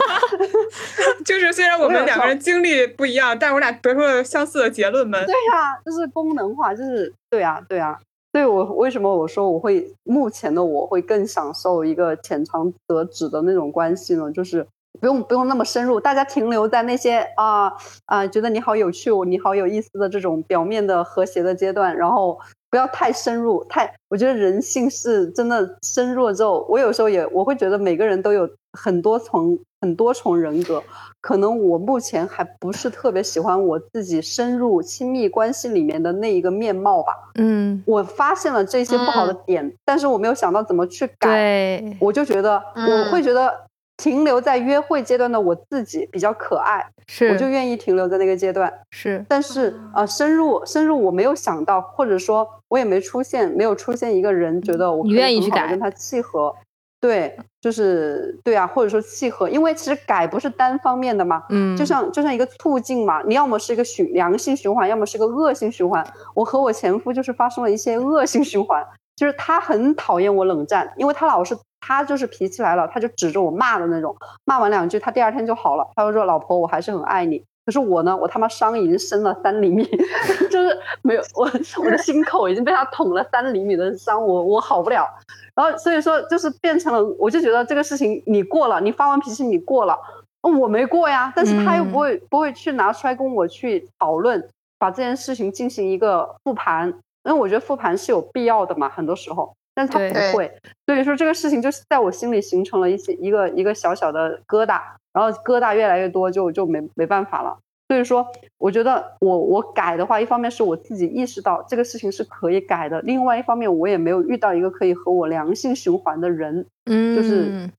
[1.26, 5.22] 就是虽然我们两个人经历不一样，但是我俩得出了相似的结论们。
[5.26, 7.98] 对呀，就是功能化，就是对呀，对呀。
[8.38, 14.30] 所以我为什么我说我会目前的我会更享受一个浅尝辄止的那种关系呢？
[14.30, 14.64] 就是。
[15.00, 17.72] 不用不用那么深入，大家停留在那些啊
[18.06, 22.36] 啊，觉得你好有趣，你好有意思的这种表面的和谐的阶段，然后
[22.68, 23.62] 不要太深入。
[23.68, 30.82] 太，我觉得人性是真的深入之后，我有时候也我会觉得每个人都有很多重很多重人格，
[31.20, 37.12] 可能我目前还不是特别喜欢我自己深入亲密关系里面的那一个面貌吧。
[37.34, 43.68] 嗯，我发现了这些不好的点，但是我没有想到怎么去改，我就觉得我会觉得。
[44.00, 48.72] 停留在约会阶段的我自己比较可爱，是我就愿意停留在那个阶段。
[48.92, 56.54] 是，但是呃，深入深入，我没有想到，或者说我也没出现，没有出现一个人觉得我愿意去改跟他契合。
[57.00, 66.04] 对，就是对啊，或者说契合，因为其实改不是单方面的嘛，嗯，就像就像一个促进嘛，你要么是一个循良性循环，要么是个恶性循环。
[66.34, 68.84] 我和我前夫就是发生了一些恶性循环，
[69.16, 71.56] 就是他很讨厌我冷战，因为他老是。
[71.80, 74.14] 他就是脾气来了，他就指着我骂的那种，
[74.44, 75.88] 骂完两句，他第二天就好了。
[75.94, 79.84] 他就说：“老婆，我还是很爱你。”可是我呢，我他妈伤已经深了三厘米，
[80.50, 85.06] 就是没有我我的心口已经被他捅了三厘米的伤，我我好不了。
[85.54, 89.94] 然后所以说，就是变成了，我就觉得这个事情你过了，你发完脾气你过了，
[90.40, 91.30] 我没过呀。
[91.36, 96.88] 但是他又不会不会去拿出来跟我去讨论，把这件事情进行一个复盘，
[97.24, 99.52] 因为我觉得复盘是有必要的嘛，很多时候。
[99.74, 100.50] 但是他不会，
[100.86, 104.80] 所以说这个事情就是在我心里形成了一些一个一个小小的疙瘩，
[105.18, 107.58] 然后疙瘩越来越多，就就没没办法了。
[107.88, 108.26] 所以说，
[108.58, 117.70] 我觉得我我改的话，一方面是我自己意识到这个事情是可以改的，另外一方面我也没有遇到一个可以和我良性循环的人，嗯，就是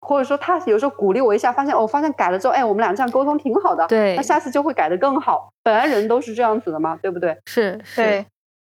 [0.00, 5.50] 或者说他有时候鼓励我一下，发现哦，发现改了之后，哎，我们俩这样沟通挺好的，对，那下次就会改得更好。
[5.62, 7.38] 本来人都是这样子的嘛，对不对？
[7.46, 8.26] 是，对。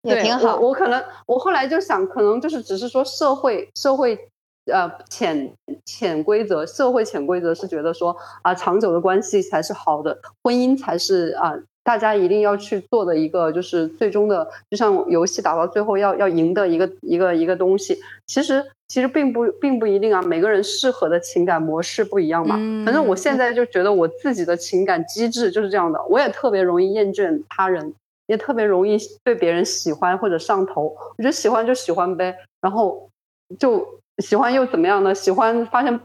[0.02, 0.56] 也挺好。
[0.56, 4.28] 我可能我后来就想，可能就是只是说社会社会
[4.72, 5.52] 呃潜
[5.84, 17.98] 潜规则，社会潜规则是觉得说啊，长久的关系才是好的，婚姻才是啊，大家一定要去做的一个就是最终的，就像游戏打到最后要要赢的一个一个一个东西。
[18.26, 22.56] 其实其实并不并不一定啊，每个人适合的情感模式不一样嘛。
[22.84, 27.94] 反正我现在就觉得我自己的情感机制就是这样的，我也特别容易厌倦他人。
[28.26, 33.10] 也特别容易对别人喜欢或者上头，我觉得喜欢就喜欢呗，然后
[33.58, 33.86] 就
[34.18, 35.14] 喜欢又怎么样呢？
[35.14, 36.00] 喜欢发现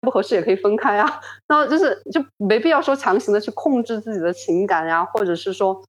[0.00, 5.82] 不合适也可以分开啊， 那就是就没必要说强行的去控制自己的情感呀，或者是说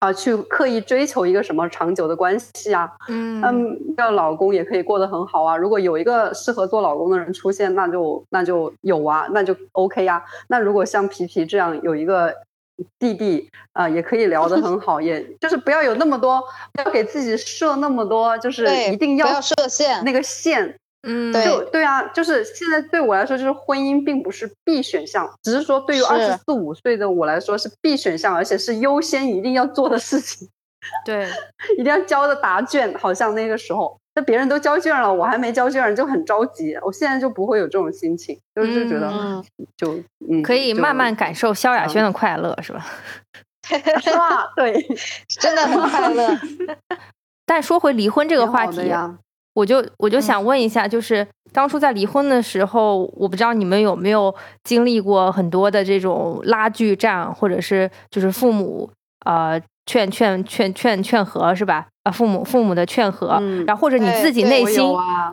[0.00, 2.90] 啊去刻意追求一个什么长久的关系啊。
[3.08, 5.56] 嗯嗯，要老公也可以过得很好啊。
[5.56, 10.24] 如果有一个适合做老公的人出现，那就那就有啊，那就 OK 呀。
[10.48, 12.34] 那如果像皮皮这样有一个。
[12.98, 16.42] 弟弟啊，也可以聊得很好，也就是不要有那么多，
[16.72, 20.79] 不要给自己设那么多，就是一定要设限那个线。
[21.02, 30.48] 嗯，对对啊，就是现在对我来说，就是婚姻并不是必选项，只是说对于二十四五岁的我来说是必选项，而且是优先一定要做的事情。
[31.04, 31.28] 对，
[31.78, 33.98] 一定要交的答卷，好像那个时候。
[34.12, 36.76] 那别人都交卷了，我还没交卷，就很着急。
[36.82, 39.42] 我现在就不会有这种心情，就是觉得
[39.76, 39.94] 就
[40.28, 42.84] 嗯，可以慢慢感受萧亚轩的快乐，是吧？
[44.02, 44.50] 是吧？
[44.56, 44.84] 对，
[45.28, 46.36] 真的很快乐。
[47.46, 48.92] 但说回离婚这个话题，
[49.54, 58.90] 我就我就想问一下，就是当初在离婚的时候，我不知道你们有没有经历过很多的这种拉锯战，或者是就是父母
[59.24, 59.60] 呃。
[59.86, 61.88] 劝劝劝劝劝和是吧？
[62.04, 64.84] 啊，父母父母的劝和，然后或者你自己内心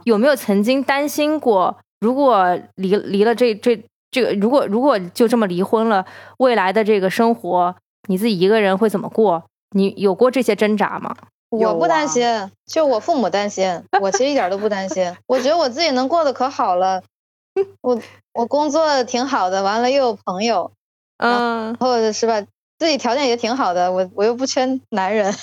[0.05, 3.79] 有没有曾经担心过，如果离离了这这
[4.09, 6.03] 这个如果如果就这么离婚了，
[6.39, 7.75] 未来的这个生活，
[8.07, 9.43] 你自己一个人会怎么过？
[9.75, 11.15] 你有过这些挣扎吗？
[11.49, 15.15] 我不担心，就我父母担心，我其实一点都不担心。
[15.27, 17.01] 我觉得我自己能过得可好了，
[17.81, 17.99] 我
[18.33, 20.71] 我工作挺好的，完了又有朋友，
[21.17, 22.45] 嗯，然后是吧？
[22.79, 25.33] 自己条件也挺好的，我我又不缺男人。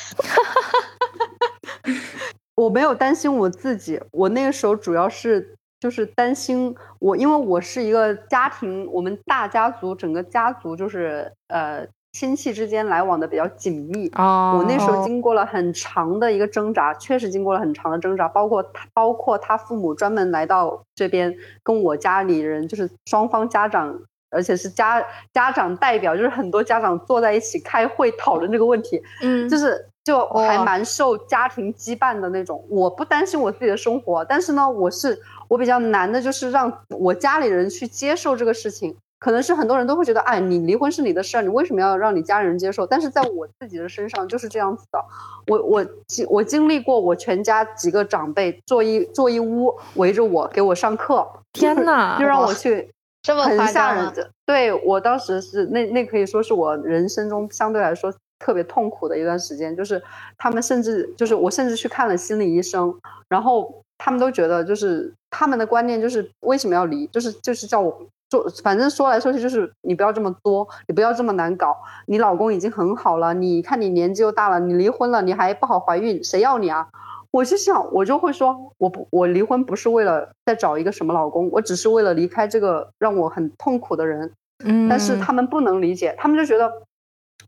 [2.54, 14.08] 我没有担心我自己，我那个时候主要是就是担心我，因为我是一个家庭，我们大家族整个家族就是呃亲戚之间来往的比较紧密。
[14.16, 24.00] 哦，我那时候经过了很长的一个挣扎，确实经过了很长的挣扎，包括他，包括他父母专门来到这边跟我家里人，就是双方家长。
[24.30, 25.00] 而且是家
[25.32, 32.60] 家长代表，就是很多家长坐在一起开会讨论这个问题，嗯，就是就还蛮受家庭羁绊的那种。
[32.68, 35.16] 我不担心我自己的生活，但是呢，我是
[35.46, 38.96] 我比较难的，就是让我家里人去接受这个事情。
[39.24, 42.86] 可能是很多人都会觉得，哎，你离婚是你的事儿，你为什么要让你家人接受？
[42.86, 45.02] 但是在我自己的身上就是这样子的。
[45.46, 52.90] 我我经我经历过，我全家几个长辈坐一坐一屋围着我给我上课，天呐， 就让我去。
[53.22, 60.02] 这么很吓人的，对我当时是那那可以说是我人生中相对来说特别痛苦的一段时间，就是
[60.36, 62.94] 他们甚至就是我甚至去看了心理医生，
[63.30, 67.98] 然后他们都觉得就是他们的观念就是为什么要离，就是就是叫我
[68.30, 71.76] 做，反正说来说去就是你不要这么作，你不要这么难搞，
[72.06, 76.88] 你老公已经很好了，你看你年纪又大了，你离婚了你还不好怀孕，谁要你啊？
[77.30, 84.32] 我就想，我就会说，我不，我离婚不是为了再找一个什么老公，我只是为了离开这个让我很痛苦的人。
[84.64, 86.72] 嗯，但是他们不能理解，他们就觉得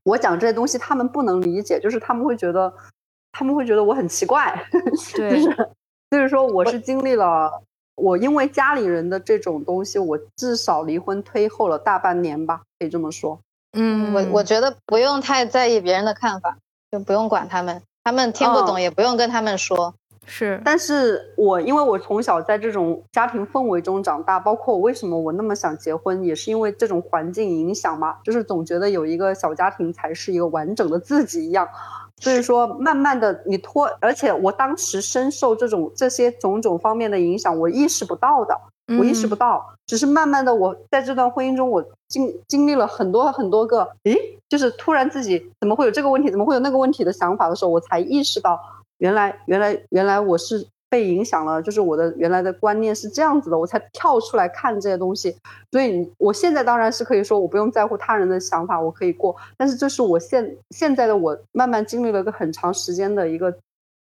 [0.03, 2.75] 我讲这些东西，他们不能理解，就是他们会觉得，
[3.31, 4.61] 他们会觉得我很奇怪。
[5.15, 5.41] 对，
[6.11, 7.63] 就是说，我是经历了，
[7.97, 13.41] 我因为家里人的这种东西，我至少离婚推后了大半年吧，可以这么说。
[13.73, 16.57] 嗯，我我觉得不用太在意别人的看法，
[16.91, 17.83] 就不用管他们。
[18.05, 19.95] 他们听不懂，也不用跟他们说。
[20.29, 31.69] 是，但是我因为我从小在这种家庭氛围中长大，包括我为什么我那么想结婚，也是因为这种环境影响嘛，就是总觉得有一个小家庭才是一个完整的自己一样。
[32.23, 38.59] 所以说，慢慢的你拖，而且我当时深受这种这些种种方面的影响，我意识不到的，
[38.99, 44.17] 我意识不到，只是慢慢的我在这段婚姻中，我经经历了很多很多个，诶。
[44.49, 48.57] 就是突然自己怎么会有这个问题，怎么会有那个问题的想法的时候，我才意识到，
[48.99, 55.37] 原来原来原来我是被影响了，就是我的原来的观念是这样子的，我才跳出来看这些东西。
[55.71, 59.35] 所以我现在当然是可以说，我不用在乎他人的想法，我可以过。
[59.57, 63.55] 但是这是我现现在的我慢慢经历了一个很长时间的一个。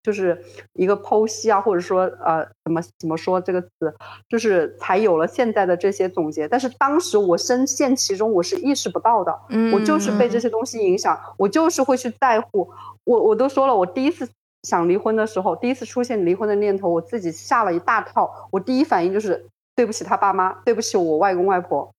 [0.02, 0.42] 就是
[0.72, 3.94] 一个剖析啊，或者说呃，怎么怎么说这个词，
[4.30, 6.48] 就是才有了现在的这些总结。
[6.48, 9.38] 但是当时我深陷其中，我是意识不到的。
[9.50, 12.66] 嗯，我就是被这些东西影响，我就是会去在乎。
[13.04, 14.26] 我我都说了，我第一次
[14.62, 18.30] 想离婚的时候，第一次出现离婚的念头，我自己吓了一大跳。
[18.50, 21.90] 我第一反应就是对不起他爸妈，对不起我外公外婆。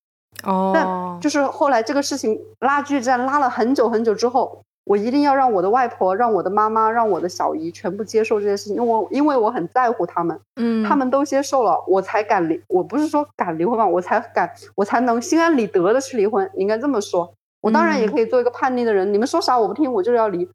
[0.43, 4.61] 哦，但就是后来这个事情拉锯战拉了很久很久之后。
[4.83, 12.59] 我一定要让我的外婆、让我的妈妈、让我的小姨全部接受这件事情，因为我因为我很在乎他们，嗯，他们都接受了，我才敢离。
[12.67, 16.49] 我不是说敢离婚吧，我才敢，我才能心安理得的去离婚。
[16.55, 17.31] 应该这么说，
[17.61, 20.49] 我当然也可以做一个叛逆的人，你们说啥我不听，我就是要离。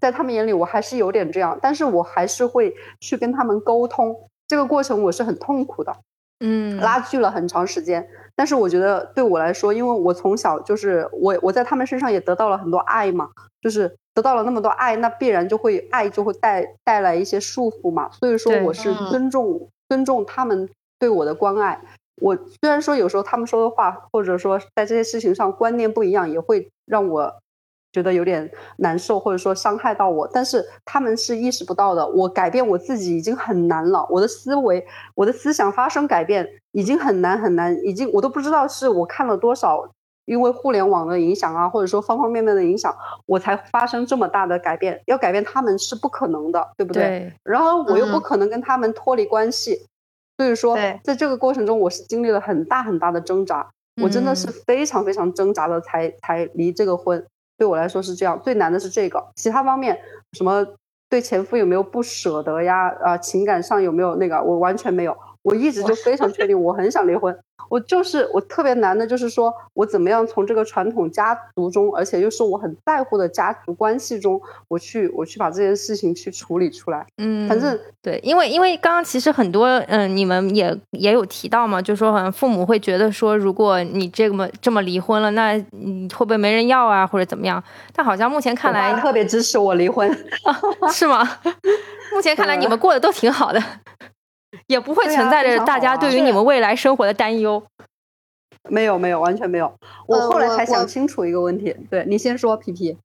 [0.00, 4.16] 在他们眼里，我还是有点这样，但是我还是会去跟他们沟通。
[4.48, 5.96] 这个过程我是很痛苦的，
[6.40, 8.06] 嗯，拉锯了很长时间。
[8.36, 13.30] 但是我觉得对我来说，因为我从小就是我我在他们身上也得到了很多爱嘛，
[13.62, 18.10] 就是得到了那么多爱，那必然就会爱就会带带来一些束缚嘛。
[18.10, 20.68] 所以说我是尊重尊重他们
[20.98, 21.80] 对我的关爱。
[22.20, 27.34] 我虽然说有时候他们说的话，或者说在这些事情上观念不一样，也会让我。
[27.92, 32.06] 觉得有点难受，或者说伤害到我，但是他们是意识不到的。
[32.08, 39.86] 我改变我自己已经很难了，我的思维、我的思想发生改变已经很难很难，已经我都不知道是我看了多少，
[40.24, 42.96] 因为互联网的影响啊，或者说方方面面的影响，
[43.26, 45.02] 我才发生这么大的改变。
[45.06, 47.32] 要改变他们是不可能的，对不对？
[47.42, 49.84] 然后我又不可能跟他们脱离关系，
[50.38, 53.68] 所以说在这个过程中，我是经历了很大很大的挣扎，
[54.02, 57.22] 我真的是非常非常挣扎的才才离这个婚。
[57.62, 59.24] 对我来说是这样，最难的是这个。
[59.36, 59.96] 其他方面，
[60.32, 60.66] 什么
[61.08, 62.88] 对前夫有没有不舍得呀？
[63.00, 64.42] 啊，情感上有没有那个？
[64.42, 65.16] 我完全没有。
[65.42, 67.38] 我一直就非常确定，我很想离婚。
[67.68, 77.06] 我就是我特别难的，就是说我怎么样从这个传统家族中，而且又是我很在乎的家族关系中，我去我去把这件事情去处理出来。
[77.18, 87.62] 嗯，反正对，因为因为刚刚其实很多嗯，你们也也有提到嘛，就说好像父母会觉得说，如果你这么这么离婚了，那你会不会没人要啊，或者怎么样？
[87.94, 90.10] 但好像目前看来特别支持我离婚，
[90.92, 91.26] 是吗？
[92.12, 93.62] 目前看来你们过得都挺好的。
[94.66, 97.62] 也不会存在着大家对于你们未来生活的担忧。
[98.68, 99.74] 没有没有，完全没有。
[100.06, 101.74] 我后来才想清楚一个问题。
[101.90, 102.96] 对你先说，皮皮。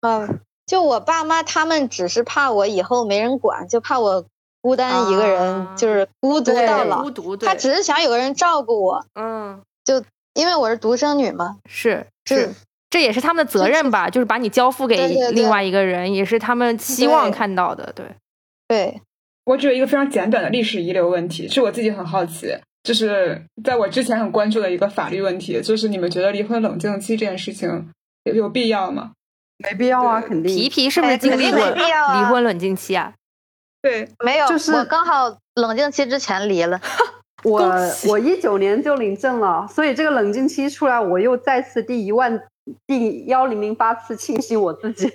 [0.00, 4.24] 嗯，就我爸妈他们只是怕我以后没人管，就怕我
[4.62, 7.02] 孤单一个人，就是孤独到老。
[7.02, 7.36] 孤独。
[7.36, 9.04] 他只是想有个人照顾我。
[9.14, 9.60] 嗯。
[9.84, 10.02] 就
[10.34, 11.58] 因为我是独生女嘛。
[11.68, 12.54] 是是，
[12.88, 14.08] 这也是他们的责任吧？
[14.08, 17.92] 就是把你交付给另外一个人，也是他们希望看到的。
[17.92, 18.06] 对。
[18.66, 19.02] 对。
[19.44, 27.88] 我只有一个非常简短的历史遗留问题，是我自己很好奇，就是在我之前很关注的一个法律问题，就是你们觉得离婚冷静期这件事情
[28.24, 29.12] 有有必要吗？
[29.58, 30.54] 没必要啊，肯定。
[30.54, 33.14] 皮皮是不是经历过离婚冷静期啊？
[33.80, 36.80] 对，没有，就是我刚好冷静期之前离了。
[37.44, 37.60] 我
[38.08, 42.40] 我一九年就领证了，所以这个冷静期出来，我又再次第一万
[42.86, 45.10] 第幺零零八次庆幸我自己。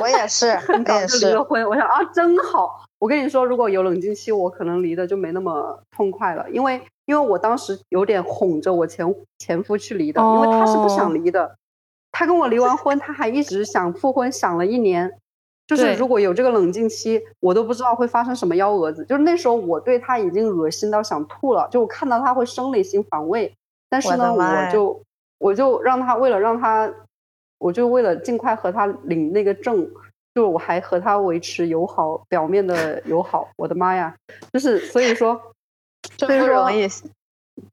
[0.00, 1.64] 我也是， 很早就离了婚。
[1.68, 2.84] 我想啊，真好。
[2.98, 11.56] 我跟你说，如果有冷静期，我可能离的就没那么痛快了，因为因为我当时有点哄着我前前夫去离的，因为他是不想离的，
[12.12, 15.12] 他跟我离完婚，他还一直想复婚，想了一年，
[15.66, 19.04] 就是如果有这个冷静期，我都不知道会发生什么幺蛾子。
[19.04, 23.54] 就是那时候我对他已经恶心到想吐了，就我看到他会生理性反胃，
[23.90, 25.02] 但是呢，我就
[25.38, 26.92] 我就让他为了让他，
[27.58, 29.88] 我就为了尽快和他领那个证。
[30.34, 33.48] 就我还和他维持友好，表面的友好。
[33.56, 34.12] 我的妈呀，
[34.52, 35.40] 就是所以说，
[36.18, 36.68] 所以说，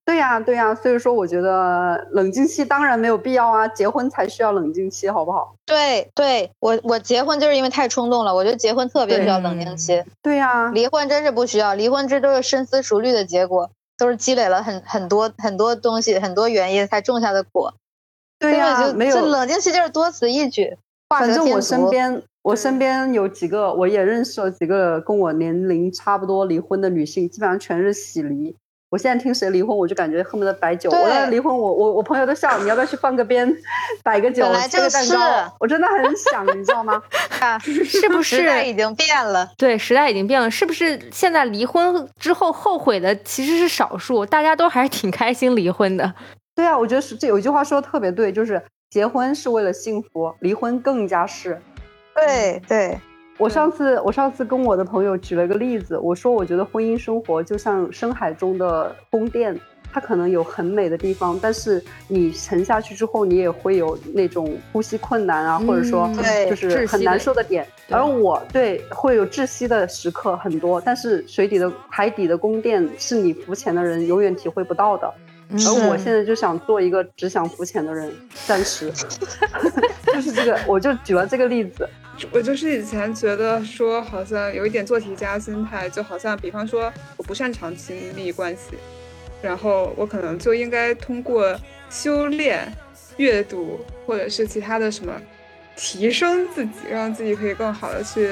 [0.05, 5.55] 对呀，对呀，所以说，我觉得冷静期当然没有必要啊，结婚才需要冷静期，好不好？
[5.65, 10.03] 对，对我我结婚就是因为太冲动了，我觉得结婚特别需要冷静期。
[10.21, 13.71] 对呀，离婚真是不需要，离婚这都是深思熟虑的结果，
[14.01, 17.71] 都是积累了很很多很多东西，很多原因才种下的果。
[18.39, 20.75] 对呀，没有冷静期就是多此一举。
[21.07, 22.23] 反正我身边。
[22.43, 28.57] 我身边有几个，我也认识了几个跟我年龄差不多离婚的女性，基本上全是喜离。
[28.91, 30.91] 我现在听谁离婚，我就感觉恨不得摆酒。
[30.91, 33.49] 我要离婚，我我我朋友都笑，你要不要去放个鞭，
[34.03, 35.55] 摆个酒，切个蛋糕？
[35.61, 37.01] 我真的很想，你知道吗？
[37.63, 38.35] 是不 是？
[38.35, 39.49] 时代已经变了。
[39.57, 40.51] 对，时代已经变了。
[40.51, 44.25] 是不是现在离婚之后后悔的其实是少数？
[44.25, 46.13] 大家都还是挺开心离婚的。
[46.53, 51.61] 对啊，我觉得是这有一句话说的特别对，就是结婚是为了幸福，离婚更加是。
[52.13, 52.99] 对对，
[53.41, 59.59] 我上次我上次跟我的朋友举了个例子，我说我觉得婚姻生活就像深海中的宫殿，
[59.91, 66.07] 它可能有很美的地方，但是你沉下去之后，你也会有那种呼吸困难啊，或者说
[66.47, 67.65] 就是很难受的点。
[67.89, 75.11] 而我对会有窒息的时刻很多，但是水底的海底的宫殿是你浮潜的人永远体会不到的。
[75.49, 78.13] 而我现在就想做一个只想浮潜的人，
[78.45, 78.91] 暂时，
[80.13, 81.89] 就是这个，我就举了这个例子。
[82.31, 88.77] 我就是以前觉得说，好像有一点做题家心态，就好像比方说我不擅长亲密关系，
[89.41, 92.71] 然后我可能就应该通过修炼、
[93.17, 95.13] 阅读或者是其他的什么，
[95.75, 98.29] 提升自己，让自己可以更好的去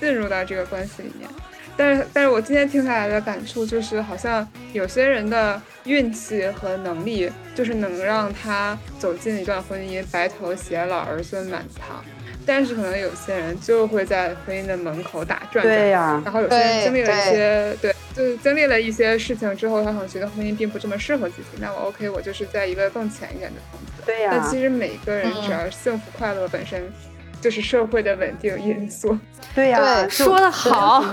[0.00, 1.28] 进入到这个关系里面。
[1.76, 12.02] 但是，但是我今天听下来的感触就是，好像有些人的运气和能力，就是能让他走进一段婚姻，白头偕老，儿孙满堂。
[12.46, 15.62] 但是，可能有些人就会在婚姻的门口打转。
[15.62, 16.22] 对呀。
[16.24, 21.48] 然后有些人经历了一些，对，就是经历了一些事情之后，他可能觉得婚姻并不这么适合自己。
[21.60, 24.02] 那我 OK，我就是在一个更浅一点的层次。
[24.06, 24.30] 对呀。
[24.32, 26.90] 但其实每个人只要幸福快乐本身。
[27.38, 29.16] 就是社会的稳定因素，
[29.54, 31.04] 对呀，说的好，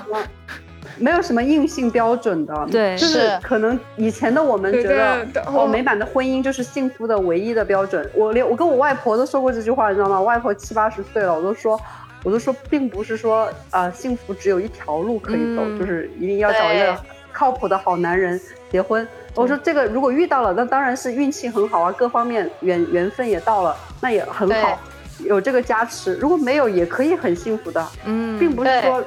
[0.97, 8.09] 没有什么硬性标准的，对，就是可能以前的我们觉得，哦，美满的婚姻就是幸福的唯一的标准。
[8.13, 10.21] 我连我跟我外婆都说过这句话，你知道吗？
[10.21, 11.79] 外婆七八十岁了，我都说，
[12.23, 16.95] 我都说，并不是说啊，幸福只有一条路可以走，就是一定要找一个
[17.31, 18.39] 靠谱的好男人
[18.71, 19.07] 结婚。
[19.35, 24.79] 我说这个如果遇到了，那当然是运气很好啊，各方面缘缘分也到了，那也很好。
[25.19, 29.01] 有这个加持，如果没有也可以很幸福的，嗯，并不是说，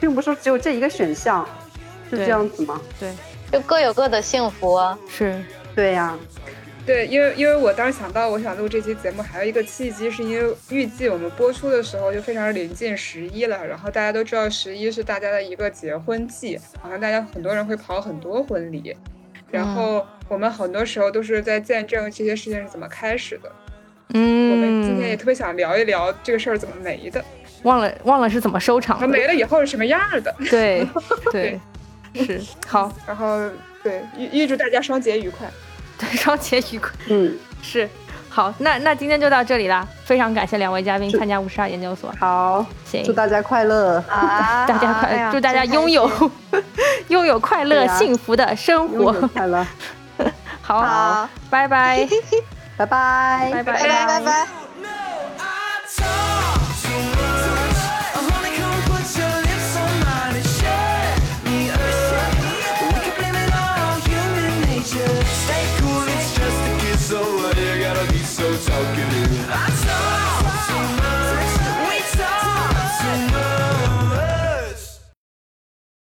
[0.00, 1.46] 并不是说只有这一个选项，
[2.10, 2.80] 是这样子吗？
[2.98, 3.12] 对，
[3.50, 5.42] 就各有各的幸福，是，
[5.74, 6.16] 对呀，
[6.86, 18.96] 对，因为因为我当时想到我想录这期节目，还有一个契机，是因为预计我们播出的时候就非常临近十一了，然后大家都知道十一是大家的一个结婚季，好像大家很多人会跑很多婚礼。
[19.50, 23.50] 然后我们很多时候都是在见证这些事情是怎么开始的。
[24.14, 27.24] 嗯，我们今天也特别想聊一聊这个事儿怎么没的，
[27.62, 29.12] 忘了忘了是怎么收场它的。
[29.12, 30.34] 没了以后是什么样的。
[30.50, 30.88] 对
[31.32, 31.60] 对，
[32.14, 33.38] 是好，然后
[33.82, 35.46] 对，预预祝大家双节愉快。
[35.98, 36.90] 对，双节愉快。
[37.08, 37.88] 嗯，是
[38.28, 43.02] 好，那那今天就到这里啦，非常感谢两位嘉宾参加五十二研究所，好，行。
[43.04, 43.96] 祝，大家快乐。
[44.08, 46.08] 啊， 大家快，祝大家拥有
[47.08, 47.98] 拥有快乐啊。
[47.98, 49.12] 幸福的生活。
[49.28, 49.66] 快乐，
[50.62, 52.06] 好，好，拜拜，
[52.76, 53.62] 拜拜，拜拜。
[53.62, 54.67] 拜拜拜拜。